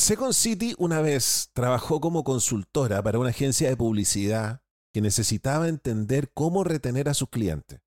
Second 0.00 0.32
City 0.32 0.74
una 0.78 1.02
vez 1.02 1.50
trabajó 1.52 2.00
como 2.00 2.24
consultora 2.24 3.02
para 3.02 3.18
una 3.18 3.28
agencia 3.28 3.68
de 3.68 3.76
publicidad 3.76 4.62
que 4.94 5.02
necesitaba 5.02 5.68
entender 5.68 6.32
cómo 6.32 6.64
retener 6.64 7.10
a 7.10 7.14
sus 7.14 7.28
clientes. 7.28 7.82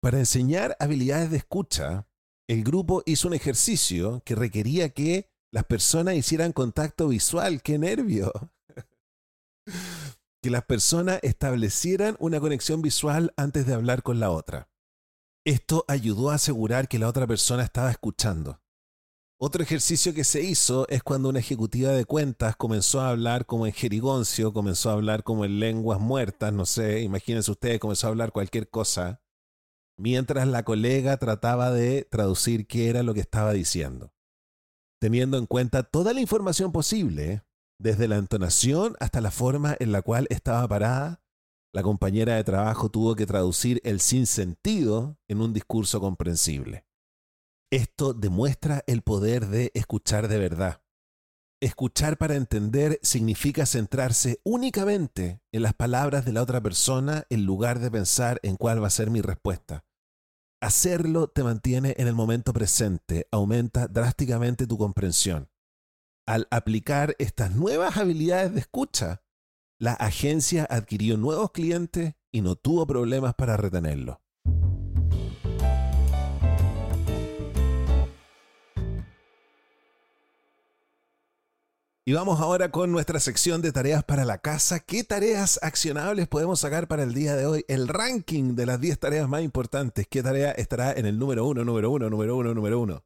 Para 0.00 0.18
enseñar 0.18 0.74
habilidades 0.80 1.30
de 1.30 1.36
escucha, 1.36 2.08
el 2.48 2.64
grupo 2.64 3.02
hizo 3.04 3.28
un 3.28 3.34
ejercicio 3.34 4.22
que 4.24 4.34
requería 4.34 4.88
que 4.94 5.30
las 5.52 5.64
personas 5.64 6.14
hicieran 6.14 6.52
contacto 6.52 7.08
visual. 7.08 7.60
¡Qué 7.60 7.78
nervio! 7.78 8.32
que 10.42 10.48
las 10.48 10.64
personas 10.64 11.20
establecieran 11.22 12.16
una 12.20 12.40
conexión 12.40 12.80
visual 12.80 13.34
antes 13.36 13.66
de 13.66 13.74
hablar 13.74 14.02
con 14.02 14.18
la 14.18 14.30
otra. 14.30 14.70
Esto 15.44 15.84
ayudó 15.88 16.30
a 16.30 16.36
asegurar 16.36 16.88
que 16.88 16.98
la 16.98 17.08
otra 17.08 17.26
persona 17.26 17.64
estaba 17.64 17.90
escuchando. 17.90 18.63
Otro 19.46 19.62
ejercicio 19.62 20.14
que 20.14 20.24
se 20.24 20.42
hizo 20.42 20.88
es 20.88 21.02
cuando 21.02 21.28
una 21.28 21.38
ejecutiva 21.38 21.90
de 21.90 22.06
cuentas 22.06 22.56
comenzó 22.56 23.02
a 23.02 23.10
hablar 23.10 23.44
como 23.44 23.66
en 23.66 23.74
jerigoncio, 23.74 24.54
comenzó 24.54 24.88
a 24.88 24.94
hablar 24.94 25.22
como 25.22 25.44
en 25.44 25.60
lenguas 25.60 26.00
muertas, 26.00 26.50
no 26.50 26.64
sé, 26.64 27.02
imagínense 27.02 27.50
ustedes, 27.50 27.78
comenzó 27.78 28.06
a 28.06 28.10
hablar 28.10 28.32
cualquier 28.32 28.70
cosa, 28.70 29.20
mientras 29.98 30.48
la 30.48 30.62
colega 30.62 31.18
trataba 31.18 31.70
de 31.72 32.08
traducir 32.10 32.66
qué 32.66 32.88
era 32.88 33.02
lo 33.02 33.12
que 33.12 33.20
estaba 33.20 33.52
diciendo. 33.52 34.14
Teniendo 34.98 35.36
en 35.36 35.44
cuenta 35.44 35.82
toda 35.82 36.14
la 36.14 36.22
información 36.22 36.72
posible, 36.72 37.42
desde 37.78 38.08
la 38.08 38.16
entonación 38.16 38.96
hasta 38.98 39.20
la 39.20 39.30
forma 39.30 39.76
en 39.78 39.92
la 39.92 40.00
cual 40.00 40.26
estaba 40.30 40.66
parada, 40.66 41.22
la 41.74 41.82
compañera 41.82 42.36
de 42.36 42.44
trabajo 42.44 42.88
tuvo 42.88 43.14
que 43.14 43.26
traducir 43.26 43.82
el 43.84 44.00
sinsentido 44.00 45.18
en 45.28 45.42
un 45.42 45.52
discurso 45.52 46.00
comprensible. 46.00 46.86
Esto 47.70 48.14
demuestra 48.14 48.82
el 48.86 49.02
poder 49.02 49.46
de 49.46 49.70
escuchar 49.74 50.28
de 50.28 50.38
verdad. 50.38 50.82
Escuchar 51.60 52.18
para 52.18 52.34
entender 52.34 52.98
significa 53.02 53.64
centrarse 53.64 54.40
únicamente 54.44 55.40
en 55.50 55.62
las 55.62 55.74
palabras 55.74 56.24
de 56.24 56.32
la 56.32 56.42
otra 56.42 56.60
persona 56.60 57.24
en 57.30 57.46
lugar 57.46 57.78
de 57.78 57.90
pensar 57.90 58.38
en 58.42 58.56
cuál 58.56 58.82
va 58.82 58.88
a 58.88 58.90
ser 58.90 59.10
mi 59.10 59.22
respuesta. 59.22 59.84
Hacerlo 60.60 61.28
te 61.28 61.42
mantiene 61.42 61.94
en 61.98 62.06
el 62.06 62.14
momento 62.14 62.52
presente, 62.52 63.28
aumenta 63.30 63.86
drásticamente 63.86 64.66
tu 64.66 64.78
comprensión. 64.78 65.50
Al 66.26 66.48
aplicar 66.50 67.14
estas 67.18 67.54
nuevas 67.54 67.96
habilidades 67.96 68.54
de 68.54 68.60
escucha, 68.60 69.22
la 69.78 69.92
agencia 69.92 70.66
adquirió 70.68 71.16
nuevos 71.16 71.50
clientes 71.50 72.14
y 72.32 72.40
no 72.40 72.56
tuvo 72.56 72.86
problemas 72.86 73.34
para 73.34 73.56
retenerlos. 73.56 74.23
Y 82.06 82.12
vamos 82.12 82.38
ahora 82.38 82.70
con 82.70 82.92
nuestra 82.92 83.18
sección 83.18 83.62
de 83.62 83.72
tareas 83.72 84.04
para 84.04 84.26
la 84.26 84.36
casa. 84.36 84.78
¿Qué 84.78 85.04
tareas 85.04 85.58
accionables 85.62 86.28
podemos 86.28 86.60
sacar 86.60 86.86
para 86.86 87.02
el 87.02 87.14
día 87.14 87.34
de 87.34 87.46
hoy? 87.46 87.64
El 87.66 87.88
ranking 87.88 88.54
de 88.54 88.66
las 88.66 88.78
10 88.78 88.98
tareas 88.98 89.26
más 89.26 89.42
importantes. 89.42 90.06
¿Qué 90.06 90.22
tarea 90.22 90.50
estará 90.50 90.92
en 90.92 91.06
el 91.06 91.18
número 91.18 91.46
1, 91.46 91.64
número 91.64 91.90
1, 91.90 92.10
número 92.10 92.36
1, 92.36 92.52
número 92.52 92.80
1? 92.80 93.04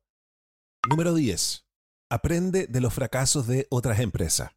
Número 0.90 1.14
10. 1.14 1.64
Aprende 2.10 2.66
de 2.66 2.80
los 2.80 2.92
fracasos 2.92 3.46
de 3.46 3.68
otras 3.70 4.00
empresas. 4.00 4.50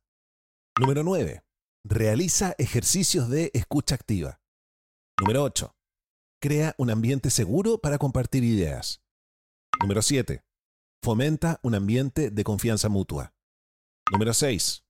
Número 0.80 1.04
9. 1.04 1.43
Realiza 1.84 2.56
ejercicios 2.58 3.30
de 3.30 3.51
escucha 3.54 3.93
activa. 3.93 4.41
Número 5.19 5.43
8. 5.43 5.75
Crea 6.41 6.73
un 6.80 6.89
ambiente 6.89 7.30
seguro 7.30 7.77
para 7.77 7.99
compartir 7.99 8.43
ideas. 8.43 9.04
Número 9.80 10.01
7. 10.01 10.43
Fomenta 11.04 11.60
un 11.62 11.75
ambiente 11.75 12.32
de 12.32 12.43
confianza 12.43 12.89
mutua. 12.89 13.36
Número 14.12 14.34
6. 14.34 14.84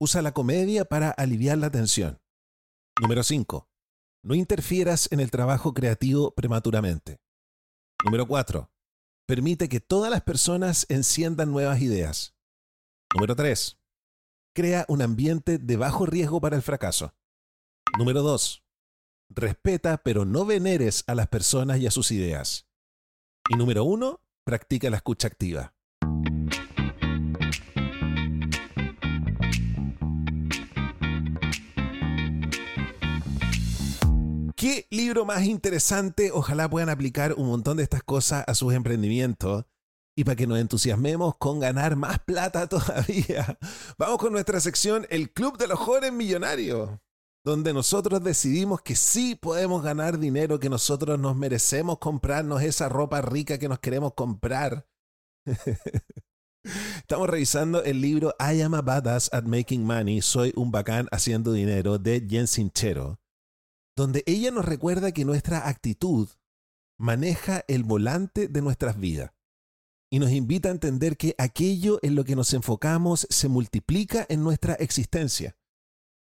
Usa 0.00 0.22
la 0.22 0.32
comedia 0.32 0.86
para 0.86 1.10
aliviar 1.10 1.58
la 1.58 1.70
tensión. 1.70 2.22
Número 2.98 3.22
5. 3.22 3.68
No 4.22 4.34
interfieras 4.34 5.12
en 5.12 5.20
el 5.20 5.30
trabajo 5.30 5.74
creativo 5.74 6.34
prematuramente. 6.34 7.20
Número 8.02 8.26
4. 8.26 8.72
Permite 9.26 9.68
que 9.68 9.80
todas 9.80 10.10
las 10.10 10.22
personas 10.22 10.86
enciendan 10.88 11.50
nuevas 11.50 11.82
ideas. 11.82 12.34
Número 13.14 13.36
3. 13.36 13.78
Crea 14.54 14.86
un 14.88 15.02
ambiente 15.02 15.58
de 15.58 15.76
bajo 15.76 16.06
riesgo 16.06 16.40
para 16.40 16.56
el 16.56 16.62
fracaso. 16.62 17.14
Número 17.98 18.22
2. 18.22 18.64
Respeta 19.28 19.98
pero 19.98 20.24
no 20.24 20.46
veneres 20.46 21.04
a 21.06 21.14
las 21.14 21.28
personas 21.28 21.78
y 21.78 21.86
a 21.86 21.90
sus 21.90 22.10
ideas. 22.10 22.66
Y 23.50 23.56
número 23.56 23.84
1. 23.84 24.18
Practica 24.44 24.88
la 24.88 24.96
escucha 24.96 25.28
activa. 25.28 25.75
¿Qué 34.58 34.86
libro 34.88 35.26
más 35.26 35.44
interesante? 35.44 36.30
Ojalá 36.32 36.70
puedan 36.70 36.88
aplicar 36.88 37.34
un 37.34 37.46
montón 37.46 37.76
de 37.76 37.82
estas 37.82 38.02
cosas 38.02 38.42
a 38.46 38.54
sus 38.54 38.72
emprendimientos. 38.72 39.66
Y 40.16 40.24
para 40.24 40.34
que 40.34 40.46
nos 40.46 40.58
entusiasmemos 40.58 41.36
con 41.36 41.60
ganar 41.60 41.94
más 41.94 42.20
plata 42.20 42.66
todavía, 42.68 43.58
vamos 43.98 44.16
con 44.16 44.32
nuestra 44.32 44.58
sección 44.60 45.06
El 45.10 45.30
Club 45.30 45.58
de 45.58 45.68
los 45.68 45.78
Jóvenes 45.78 46.14
Millonarios, 46.14 46.88
donde 47.44 47.74
nosotros 47.74 48.24
decidimos 48.24 48.80
que 48.80 48.96
sí 48.96 49.34
podemos 49.34 49.82
ganar 49.82 50.18
dinero, 50.18 50.58
que 50.58 50.70
nosotros 50.70 51.18
nos 51.20 51.36
merecemos 51.36 51.98
comprarnos 51.98 52.62
esa 52.62 52.88
ropa 52.88 53.20
rica 53.20 53.58
que 53.58 53.68
nos 53.68 53.78
queremos 53.78 54.14
comprar. 54.14 54.88
Estamos 56.96 57.28
revisando 57.28 57.84
el 57.84 58.00
libro 58.00 58.34
I 58.40 58.62
am 58.62 58.72
a 58.72 58.80
badass 58.80 59.28
at 59.34 59.44
making 59.44 59.84
money, 59.84 60.22
soy 60.22 60.54
un 60.56 60.70
bacán 60.70 61.08
haciendo 61.12 61.52
dinero 61.52 61.98
de 61.98 62.26
Jen 62.26 62.46
Sinchero 62.46 63.18
donde 63.96 64.22
ella 64.26 64.50
nos 64.50 64.64
recuerda 64.64 65.12
que 65.12 65.24
nuestra 65.24 65.68
actitud 65.68 66.28
maneja 66.98 67.64
el 67.66 67.82
volante 67.82 68.46
de 68.48 68.62
nuestras 68.62 69.00
vidas 69.00 69.32
y 70.10 70.18
nos 70.18 70.30
invita 70.30 70.68
a 70.68 70.72
entender 70.72 71.16
que 71.16 71.34
aquello 71.38 71.98
en 72.02 72.14
lo 72.14 72.24
que 72.24 72.36
nos 72.36 72.52
enfocamos 72.52 73.26
se 73.30 73.48
multiplica 73.48 74.24
en 74.28 74.42
nuestra 74.42 74.74
existencia, 74.74 75.56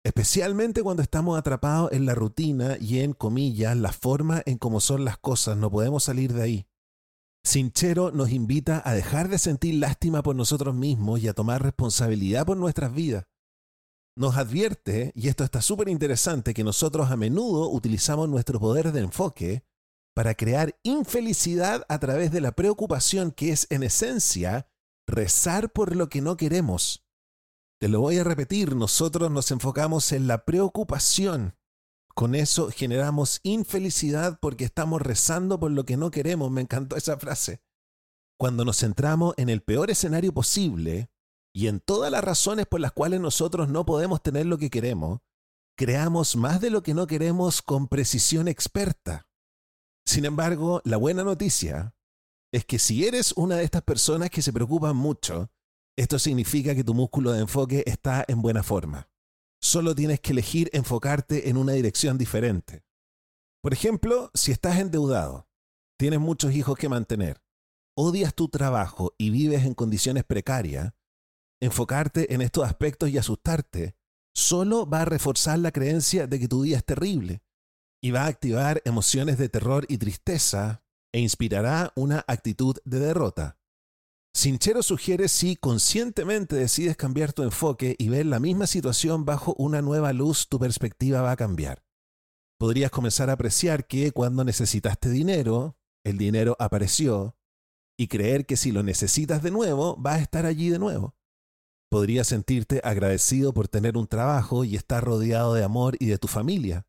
especialmente 0.03 0.83
cuando 0.83 1.03
estamos 1.03 1.37
atrapados 1.37 1.91
en 1.93 2.05
la 2.05 2.15
rutina 2.15 2.77
y 2.79 2.99
en, 2.99 3.13
comillas, 3.13 3.77
la 3.77 3.93
forma 3.93 4.41
en 4.45 4.57
cómo 4.57 4.81
son 4.81 5.05
las 5.05 5.17
cosas, 5.17 5.55
no 5.55 5.71
podemos 5.71 6.03
salir 6.03 6.33
de 6.33 6.41
ahí. 6.41 6.67
Sinchero 7.43 8.11
nos 8.11 8.31
invita 8.31 8.81
a 8.85 8.93
dejar 8.93 9.29
de 9.29 9.39
sentir 9.39 9.75
lástima 9.75 10.21
por 10.21 10.35
nosotros 10.35 10.75
mismos 10.75 11.21
y 11.21 11.27
a 11.27 11.33
tomar 11.33 11.63
responsabilidad 11.63 12.45
por 12.45 12.57
nuestras 12.57 12.93
vidas. 12.93 13.25
Nos 14.15 14.37
advierte, 14.37 15.11
y 15.15 15.27
esto 15.27 15.43
está 15.43 15.61
súper 15.61 15.89
interesante, 15.89 16.53
que 16.53 16.63
nosotros 16.63 17.11
a 17.11 17.17
menudo 17.17 17.69
utilizamos 17.69 18.29
nuestro 18.29 18.59
poder 18.59 18.91
de 18.91 19.01
enfoque 19.01 19.63
para 20.13 20.35
crear 20.35 20.77
infelicidad 20.83 21.85
a 21.87 21.99
través 21.99 22.31
de 22.31 22.41
la 22.41 22.51
preocupación 22.51 23.31
que 23.31 23.51
es 23.51 23.67
en 23.69 23.83
esencia 23.83 24.67
rezar 25.07 25.71
por 25.71 25.95
lo 25.95 26.09
que 26.09 26.21
no 26.21 26.37
queremos. 26.37 27.05
Te 27.79 27.87
lo 27.87 28.01
voy 28.01 28.17
a 28.19 28.23
repetir, 28.23 28.75
nosotros 28.75 29.31
nos 29.31 29.49
enfocamos 29.51 30.11
en 30.11 30.27
la 30.27 30.45
preocupación. 30.45 31.55
Con 32.13 32.35
eso 32.35 32.69
generamos 32.69 33.39
infelicidad 33.43 34.37
porque 34.39 34.65
estamos 34.65 35.01
rezando 35.01 35.59
por 35.59 35.71
lo 35.71 35.85
que 35.85 35.97
no 35.97 36.11
queremos. 36.11 36.51
Me 36.51 36.61
encantó 36.61 36.95
esa 36.95 37.17
frase. 37.17 37.61
Cuando 38.37 38.65
nos 38.65 38.77
centramos 38.77 39.33
en 39.37 39.49
el 39.49 39.61
peor 39.61 39.89
escenario 39.89 40.33
posible 40.33 41.09
y 41.53 41.67
en 41.67 41.79
todas 41.79 42.11
las 42.11 42.23
razones 42.23 42.65
por 42.65 42.79
las 42.79 42.91
cuales 42.91 43.19
nosotros 43.19 43.69
no 43.69 43.85
podemos 43.85 44.21
tener 44.21 44.45
lo 44.45 44.57
que 44.57 44.69
queremos, 44.69 45.19
creamos 45.77 46.35
más 46.35 46.61
de 46.61 46.69
lo 46.69 46.83
que 46.83 46.93
no 46.93 47.07
queremos 47.07 47.61
con 47.61 47.87
precisión 47.87 48.47
experta. 48.47 49.27
Sin 50.05 50.25
embargo, 50.25 50.81
la 50.85 50.97
buena 50.97 51.23
noticia 51.23 51.95
es 52.53 52.65
que 52.65 52.79
si 52.79 53.05
eres 53.05 53.33
una 53.33 53.55
de 53.55 53.63
estas 53.63 53.81
personas 53.81 54.29
que 54.29 54.41
se 54.41 54.53
preocupan 54.53 54.95
mucho, 54.95 55.51
esto 55.97 56.19
significa 56.19 56.75
que 56.75 56.83
tu 56.83 56.93
músculo 56.93 57.31
de 57.31 57.41
enfoque 57.41 57.83
está 57.85 58.25
en 58.27 58.41
buena 58.41 58.63
forma. 58.63 59.09
Solo 59.61 59.93
tienes 59.93 60.19
que 60.19 60.31
elegir 60.31 60.69
enfocarte 60.73 61.49
en 61.49 61.57
una 61.57 61.73
dirección 61.73 62.17
diferente. 62.17 62.83
Por 63.61 63.73
ejemplo, 63.73 64.31
si 64.33 64.51
estás 64.51 64.79
endeudado, 64.79 65.47
tienes 65.97 66.19
muchos 66.19 66.53
hijos 66.53 66.77
que 66.77 66.89
mantener, 66.89 67.43
odias 67.95 68.33
tu 68.33 68.49
trabajo 68.49 69.13
y 69.17 69.29
vives 69.29 69.65
en 69.65 69.75
condiciones 69.75 70.23
precarias, 70.23 70.93
enfocarte 71.61 72.33
en 72.33 72.41
estos 72.41 72.65
aspectos 72.65 73.09
y 73.09 73.17
asustarte 73.17 73.95
solo 74.33 74.89
va 74.89 75.01
a 75.01 75.05
reforzar 75.05 75.59
la 75.59 75.71
creencia 75.71 76.27
de 76.27 76.39
que 76.39 76.47
tu 76.47 76.63
día 76.63 76.77
es 76.77 76.85
terrible 76.85 77.43
y 78.01 78.11
va 78.11 78.23
a 78.23 78.27
activar 78.27 78.81
emociones 78.85 79.37
de 79.37 79.49
terror 79.49 79.85
y 79.87 79.97
tristeza 79.97 80.83
e 81.13 81.19
inspirará 81.19 81.93
una 81.95 82.25
actitud 82.27 82.77
de 82.83 82.99
derrota. 82.99 83.59
Sinchero 84.33 84.81
sugiere 84.81 85.27
si 85.27 85.57
conscientemente 85.57 86.55
decides 86.55 86.95
cambiar 86.95 87.33
tu 87.33 87.43
enfoque 87.43 87.95
y 87.99 88.09
ver 88.09 88.25
la 88.25 88.39
misma 88.39 88.65
situación 88.65 89.25
bajo 89.25 89.53
una 89.57 89.81
nueva 89.81 90.13
luz, 90.13 90.47
tu 90.47 90.57
perspectiva 90.57 91.21
va 91.21 91.31
a 91.31 91.37
cambiar. 91.37 91.83
Podrías 92.57 92.91
comenzar 92.91 93.29
a 93.29 93.33
apreciar 93.33 93.87
que 93.87 94.11
cuando 94.11 94.45
necesitaste 94.45 95.09
dinero, 95.09 95.77
el 96.05 96.17
dinero 96.17 96.55
apareció, 96.59 97.35
y 97.97 98.07
creer 98.07 98.45
que 98.45 98.57
si 98.57 98.71
lo 98.71 98.83
necesitas 98.83 99.43
de 99.43 99.51
nuevo, 99.51 100.01
va 100.01 100.15
a 100.15 100.19
estar 100.19 100.45
allí 100.45 100.69
de 100.69 100.79
nuevo. 100.79 101.15
Podrías 101.91 102.27
sentirte 102.27 102.79
agradecido 102.85 103.53
por 103.53 103.67
tener 103.67 103.97
un 103.97 104.07
trabajo 104.07 104.63
y 104.63 104.77
estar 104.77 105.03
rodeado 105.03 105.53
de 105.53 105.65
amor 105.65 105.97
y 105.99 106.05
de 106.05 106.17
tu 106.17 106.29
familia. 106.29 106.87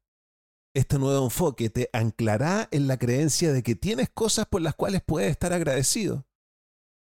Este 0.77 0.97
nuevo 0.97 1.25
enfoque 1.25 1.71
te 1.71 1.91
anclará 1.93 2.69
en 2.71 2.87
la 2.87 2.97
creencia 2.97 3.53
de 3.53 3.65
que 3.65 3.75
tienes 3.75 4.11
cosas 4.11 4.47
por 4.47 4.63
las 4.63 4.77
cuales 4.77 5.03
puedes 5.05 5.33
estar 5.33 5.53
agradecido. 5.53 6.25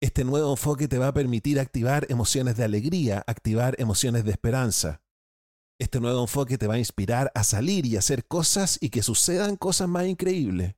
Este 0.02 0.24
nuevo 0.24 0.50
enfoque 0.50 0.88
te 0.88 0.98
va 0.98 1.10
a 1.10 1.14
permitir 1.14 1.60
activar 1.60 2.08
emociones 2.10 2.58
de 2.58 2.64
alegría, 2.64 3.24
activar 3.28 3.76
emociones 3.80 4.26
de 4.26 4.32
esperanza. 4.32 5.04
Este 5.80 6.00
nuevo 6.00 6.22
enfoque 6.22 6.58
te 6.58 6.66
va 6.66 6.74
a 6.74 6.80
inspirar 6.80 7.32
a 7.36 7.44
salir 7.44 7.86
y 7.86 7.98
hacer 7.98 8.26
cosas 8.26 8.80
y 8.82 8.90
que 8.90 9.04
sucedan 9.04 9.58
cosas 9.58 9.88
más 9.88 10.08
increíbles. 10.08 10.74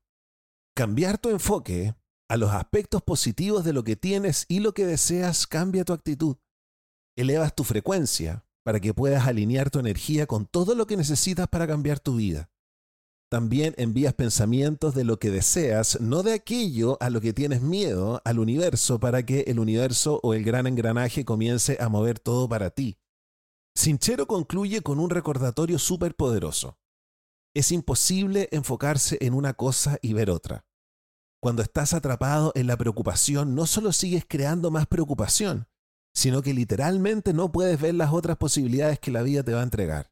Cambiar 0.76 1.18
tu 1.20 1.30
enfoque 1.30 1.96
a 2.30 2.36
los 2.36 2.52
aspectos 2.52 3.02
positivos 3.02 3.64
de 3.64 3.72
lo 3.72 3.86
que 3.86 3.96
tienes 3.96 4.44
y 4.50 4.60
lo 4.60 4.74
que 4.74 4.86
deseas 4.86 5.48
cambia 5.48 5.86
tu 5.86 5.94
actitud. 5.94 6.36
Elevas 7.16 7.54
tu 7.56 7.64
frecuencia 7.64 8.46
para 8.64 8.80
que 8.80 8.94
puedas 8.94 9.28
alinear 9.28 9.70
tu 9.70 9.80
energía 9.80 10.26
con 10.26 10.46
todo 10.46 10.74
lo 10.74 10.88
que 10.88 10.98
necesitas 10.98 11.48
para 11.48 11.68
cambiar 11.68 12.00
tu 12.00 12.16
vida. 12.16 12.50
También 13.30 13.74
envías 13.78 14.14
pensamientos 14.14 14.94
de 14.94 15.04
lo 15.04 15.18
que 15.18 15.32
deseas, 15.32 16.00
no 16.00 16.24
de 16.24 16.34
aquello 16.34 16.98
a 17.02 17.10
lo 17.10 17.20
que 17.20 17.34
tienes 17.34 17.62
miedo, 17.62 18.22
al 18.26 18.40
universo, 18.40 19.00
para 19.00 19.26
que 19.26 19.42
el 19.48 19.60
universo 19.60 20.20
o 20.22 20.34
el 20.34 20.44
gran 20.44 20.68
engranaje 20.68 21.26
comience 21.26 21.78
a 21.80 21.90
mover 21.90 22.20
todo 22.20 22.48
para 22.48 22.70
ti. 22.70 23.00
Sinchero 23.76 24.28
concluye 24.28 24.82
con 24.82 25.00
un 25.00 25.10
recordatorio 25.10 25.80
súper 25.80 26.16
poderoso. 26.16 26.78
Es 27.56 27.72
imposible 27.72 28.50
enfocarse 28.52 29.18
en 29.22 29.34
una 29.34 29.54
cosa 29.54 29.98
y 30.02 30.14
ver 30.14 30.30
otra. 30.30 30.66
Cuando 31.42 31.64
estás 31.64 31.94
atrapado 31.94 32.52
en 32.56 32.68
la 32.68 32.78
preocupación, 32.78 33.56
no 33.56 33.66
solo 33.66 33.92
sigues 33.92 34.26
creando 34.28 34.70
más 34.70 34.86
preocupación, 34.88 35.68
sino 36.14 36.42
que 36.42 36.54
literalmente 36.54 37.34
no 37.34 37.52
puedes 37.52 37.80
ver 37.80 37.96
las 37.96 38.14
otras 38.14 38.38
posibilidades 38.38 39.00
que 39.00 39.12
la 39.12 39.24
vida 39.24 39.44
te 39.44 39.54
va 39.54 39.62
a 39.62 39.64
entregar. 39.64 40.12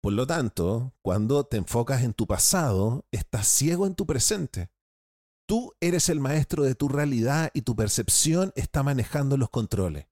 Por 0.00 0.12
lo 0.12 0.26
tanto, 0.26 0.94
cuando 1.02 1.44
te 1.44 1.56
enfocas 1.56 2.02
en 2.02 2.14
tu 2.14 2.26
pasado, 2.26 3.04
estás 3.10 3.48
ciego 3.48 3.86
en 3.86 3.94
tu 3.94 4.06
presente. 4.06 4.70
Tú 5.46 5.74
eres 5.80 6.08
el 6.08 6.20
maestro 6.20 6.62
de 6.62 6.74
tu 6.74 6.88
realidad 6.88 7.50
y 7.54 7.62
tu 7.62 7.74
percepción 7.74 8.52
está 8.54 8.82
manejando 8.82 9.36
los 9.36 9.50
controles. 9.50 10.06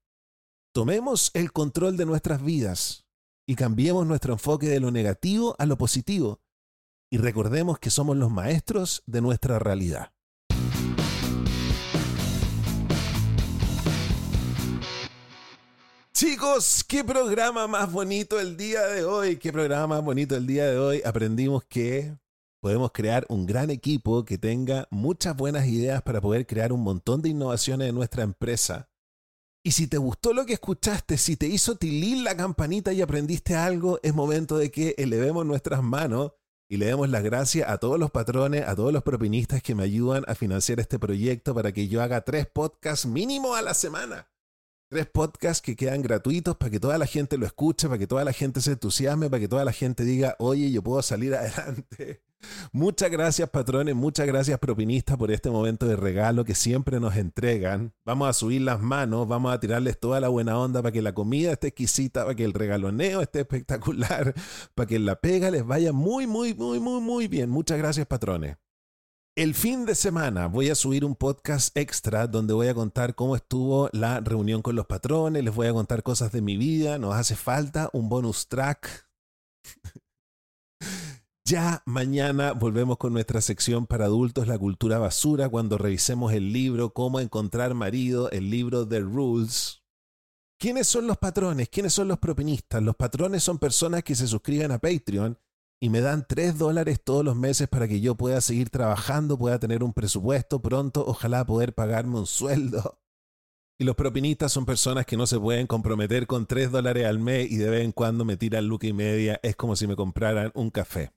Tomemos 0.73 1.31
el 1.33 1.51
control 1.51 1.95
de 1.95 2.05
nuestras 2.05 2.43
vidas 2.43 3.05
y 3.47 3.55
cambiemos 3.55 4.05
nuestro 4.05 4.33
enfoque 4.33 4.67
de 4.67 4.79
lo 4.79 4.91
negativo 4.91 5.55
a 5.57 5.65
lo 5.65 5.77
positivo 5.77 6.41
y 7.09 7.17
recordemos 7.17 7.79
que 7.79 7.89
somos 7.89 8.17
los 8.17 8.29
maestros 8.29 9.03
de 9.05 9.21
nuestra 9.21 9.59
realidad. 9.59 10.11
Chicos, 16.19 16.83
qué 16.83 17.03
programa 17.03 17.67
más 17.67 17.91
bonito 17.91 18.39
el 18.39 18.57
día 18.57 18.87
de 18.87 19.05
hoy. 19.05 19.37
Qué 19.37 19.53
programa 19.53 19.85
más 19.85 20.03
bonito 20.03 20.35
el 20.35 20.47
día 20.47 20.65
de 20.65 20.79
hoy. 20.79 20.99
Aprendimos 21.05 21.63
que 21.65 22.17
podemos 22.59 22.91
crear 22.91 23.27
un 23.29 23.45
gran 23.45 23.69
equipo 23.69 24.25
que 24.25 24.39
tenga 24.39 24.87
muchas 24.89 25.37
buenas 25.37 25.67
ideas 25.67 26.01
para 26.01 26.19
poder 26.19 26.47
crear 26.47 26.73
un 26.73 26.81
montón 26.81 27.21
de 27.21 27.29
innovaciones 27.29 27.89
en 27.89 27.93
nuestra 27.93 28.23
empresa. 28.23 28.89
Y 29.63 29.73
si 29.73 29.85
te 29.85 29.99
gustó 29.99 30.33
lo 30.33 30.47
que 30.47 30.53
escuchaste, 30.53 31.19
si 31.19 31.37
te 31.37 31.45
hizo 31.45 31.75
tilir 31.75 32.23
la 32.23 32.35
campanita 32.35 32.91
y 32.93 33.03
aprendiste 33.03 33.53
algo, 33.53 33.99
es 34.01 34.15
momento 34.15 34.57
de 34.57 34.71
que 34.71 34.95
elevemos 34.97 35.45
nuestras 35.45 35.83
manos 35.83 36.31
y 36.67 36.77
le 36.77 36.87
demos 36.87 37.09
las 37.09 37.21
gracias 37.21 37.69
a 37.69 37.77
todos 37.77 37.99
los 37.99 38.09
patrones, 38.09 38.67
a 38.67 38.75
todos 38.75 38.91
los 38.91 39.03
propinistas 39.03 39.61
que 39.61 39.75
me 39.75 39.83
ayudan 39.83 40.23
a 40.27 40.33
financiar 40.33 40.79
este 40.79 40.97
proyecto 40.97 41.53
para 41.53 41.71
que 41.73 41.87
yo 41.87 42.01
haga 42.01 42.21
tres 42.21 42.47
podcasts 42.47 43.05
mínimo 43.05 43.53
a 43.53 43.61
la 43.61 43.75
semana. 43.75 44.27
Tres 44.89 45.05
podcasts 45.05 45.61
que 45.61 45.75
quedan 45.75 46.01
gratuitos 46.01 46.55
para 46.55 46.71
que 46.71 46.79
toda 46.79 46.97
la 46.97 47.05
gente 47.05 47.37
lo 47.37 47.45
escuche, 47.45 47.89
para 47.89 47.99
que 47.99 48.07
toda 48.07 48.23
la 48.23 48.31
gente 48.31 48.61
se 48.61 48.71
entusiasme, 48.71 49.29
para 49.29 49.41
que 49.41 49.49
toda 49.49 49.65
la 49.65 49.73
gente 49.73 50.05
diga, 50.05 50.37
oye, 50.39 50.71
yo 50.71 50.81
puedo 50.81 51.01
salir 51.01 51.35
adelante. 51.35 52.21
Muchas 52.71 53.11
gracias 53.11 53.49
patrones, 53.49 53.95
muchas 53.95 54.25
gracias 54.27 54.57
propinistas 54.59 55.17
por 55.17 55.29
este 55.29 55.49
momento 55.49 55.87
de 55.87 55.97
regalo 55.97 56.45
que 56.45 56.55
siempre 56.55 57.01
nos 57.01 57.17
entregan. 57.17 57.93
Vamos 58.05 58.29
a 58.29 58.33
subir 58.33 58.61
las 58.61 58.79
manos, 58.79 59.27
vamos 59.27 59.53
a 59.53 59.59
tirarles 59.59 59.99
toda 59.99 60.21
la 60.21 60.29
buena 60.29 60.57
onda 60.57 60.81
para 60.81 60.93
que 60.93 61.01
la 61.01 61.13
comida 61.13 61.51
esté 61.51 61.67
exquisita, 61.67 62.23
para 62.23 62.35
que 62.35 62.45
el 62.45 62.53
regaloneo 62.53 63.19
esté 63.19 63.41
espectacular, 63.41 64.33
para 64.73 64.87
que 64.87 64.99
la 64.99 65.17
pega 65.19 65.51
les 65.51 65.65
vaya 65.65 65.91
muy, 65.91 66.27
muy, 66.27 66.53
muy, 66.53 66.79
muy, 66.79 67.01
muy 67.01 67.27
bien. 67.27 67.49
Muchas 67.49 67.77
gracias 67.77 68.07
patrones. 68.07 68.55
El 69.37 69.53
fin 69.53 69.85
de 69.85 69.93
semana 69.93 70.47
voy 70.47 70.71
a 70.71 70.73
subir 70.73 71.05
un 71.05 71.13
podcast 71.13 71.77
extra 71.77 72.25
donde 72.25 72.55
voy 72.55 72.69
a 72.69 72.73
contar 72.73 73.13
cómo 73.13 73.35
estuvo 73.35 73.87
la 73.93 74.19
reunión 74.19 74.63
con 74.63 74.75
los 74.75 74.87
patrones, 74.87 75.43
les 75.43 75.53
voy 75.53 75.67
a 75.67 75.73
contar 75.73 76.01
cosas 76.01 76.31
de 76.31 76.41
mi 76.41 76.57
vida, 76.57 76.97
nos 76.97 77.13
hace 77.13 77.35
falta 77.35 77.91
un 77.93 78.09
bonus 78.09 78.47
track. 78.47 79.07
ya 81.45 81.83
mañana 81.85 82.53
volvemos 82.53 82.97
con 82.97 83.13
nuestra 83.13 83.39
sección 83.41 83.85
para 83.85 84.05
adultos, 84.05 84.47
la 84.47 84.57
cultura 84.57 84.97
basura, 84.97 85.49
cuando 85.49 85.77
revisemos 85.77 86.33
el 86.33 86.51
libro 86.51 86.95
Cómo 86.95 87.19
encontrar 87.19 87.75
marido, 87.75 88.31
el 88.31 88.49
libro 88.49 88.87
The 88.87 89.01
Rules. 89.01 89.83
¿Quiénes 90.59 90.87
son 90.87 91.05
los 91.05 91.17
patrones? 91.17 91.69
¿Quiénes 91.69 91.93
son 91.93 92.07
los 92.07 92.17
propinistas? 92.17 92.81
Los 92.81 92.95
patrones 92.95 93.43
son 93.43 93.59
personas 93.59 94.01
que 94.03 94.15
se 94.15 94.25
suscriben 94.25 94.71
a 94.71 94.79
Patreon 94.79 95.37
y 95.79 95.89
me 95.89 96.01
dan 96.01 96.25
3 96.27 96.57
dólares 96.57 97.01
todos 97.03 97.23
los 97.23 97.35
meses 97.35 97.67
para 97.67 97.87
que 97.87 98.01
yo 98.01 98.15
pueda 98.15 98.41
seguir 98.41 98.69
trabajando, 98.69 99.37
pueda 99.37 99.59
tener 99.59 99.83
un 99.83 99.93
presupuesto 99.93 100.61
pronto, 100.61 101.05
ojalá 101.05 101.45
poder 101.45 101.73
pagarme 101.73 102.19
un 102.19 102.25
sueldo. 102.25 102.99
Y 103.79 103.83
los 103.83 103.95
propinistas 103.95 104.51
son 104.51 104.65
personas 104.65 105.05
que 105.05 105.17
no 105.17 105.27
se 105.27 105.39
pueden 105.39 105.67
comprometer 105.67 106.25
con 106.25 106.47
3 106.47 106.71
dólares 106.71 107.05
al 107.05 107.19
mes 107.19 107.51
y 107.51 107.57
de 107.57 107.69
vez 107.69 107.83
en 107.83 107.91
cuando 107.91 108.25
me 108.25 108.35
tiran 108.35 108.67
luca 108.67 108.87
y 108.87 108.93
media, 108.93 109.39
es 109.43 109.55
como 109.55 109.75
si 109.75 109.85
me 109.85 109.95
compraran 109.95 110.51
un 110.55 110.71
café. 110.71 111.11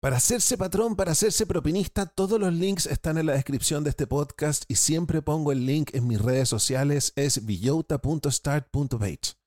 Para 0.00 0.16
hacerse 0.16 0.56
patrón, 0.56 0.96
para 0.96 1.12
hacerse 1.12 1.44
propinista, 1.44 2.06
todos 2.06 2.40
los 2.40 2.54
links 2.54 2.86
están 2.86 3.18
en 3.18 3.26
la 3.26 3.34
descripción 3.34 3.84
de 3.84 3.90
este 3.90 4.06
podcast 4.06 4.64
y 4.66 4.76
siempre 4.76 5.20
pongo 5.20 5.52
el 5.52 5.66
link 5.66 5.90
en 5.92 6.06
mis 6.06 6.18
redes 6.18 6.48
sociales, 6.48 7.12
es 7.16 7.44
villota.start.page. 7.44 9.39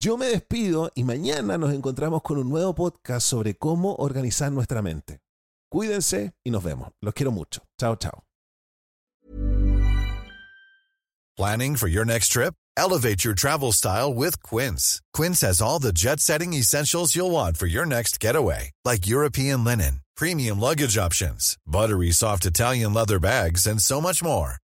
Yo 0.00 0.16
me 0.16 0.26
despido 0.26 0.90
y 0.94 1.04
mañana 1.04 1.56
nos 1.56 1.72
encontramos 1.72 2.22
con 2.22 2.38
un 2.38 2.48
nuevo 2.50 2.74
podcast 2.74 3.26
sobre 3.26 3.54
cómo 3.54 3.94
organizar 3.96 4.52
nuestra 4.52 4.82
mente. 4.82 5.20
Cuídense 5.70 6.34
y 6.44 6.50
nos 6.50 6.62
vemos. 6.62 6.90
Los 7.00 7.14
quiero 7.14 7.32
mucho. 7.32 7.62
Chao, 7.80 7.96
chao. 7.96 8.22
Planning 11.36 11.76
for 11.76 11.88
your 11.88 12.04
next 12.04 12.28
trip? 12.28 12.54
Elevate 12.76 13.24
your 13.24 13.34
travel 13.34 13.72
style 13.72 14.12
with 14.14 14.40
Quince. 14.42 15.00
Quince 15.12 15.40
has 15.40 15.60
all 15.60 15.80
the 15.80 15.92
jet 15.92 16.20
setting 16.20 16.52
essentials 16.54 17.16
you'll 17.16 17.30
want 17.32 17.56
for 17.56 17.66
your 17.66 17.86
next 17.86 18.20
getaway, 18.20 18.70
like 18.84 19.06
European 19.08 19.64
linen, 19.64 20.02
premium 20.16 20.60
luggage 20.60 20.96
options, 20.96 21.56
buttery 21.66 22.12
soft 22.12 22.46
Italian 22.46 22.92
leather 22.94 23.18
bags, 23.18 23.66
and 23.66 23.80
so 23.80 24.00
much 24.00 24.22
more. 24.22 24.58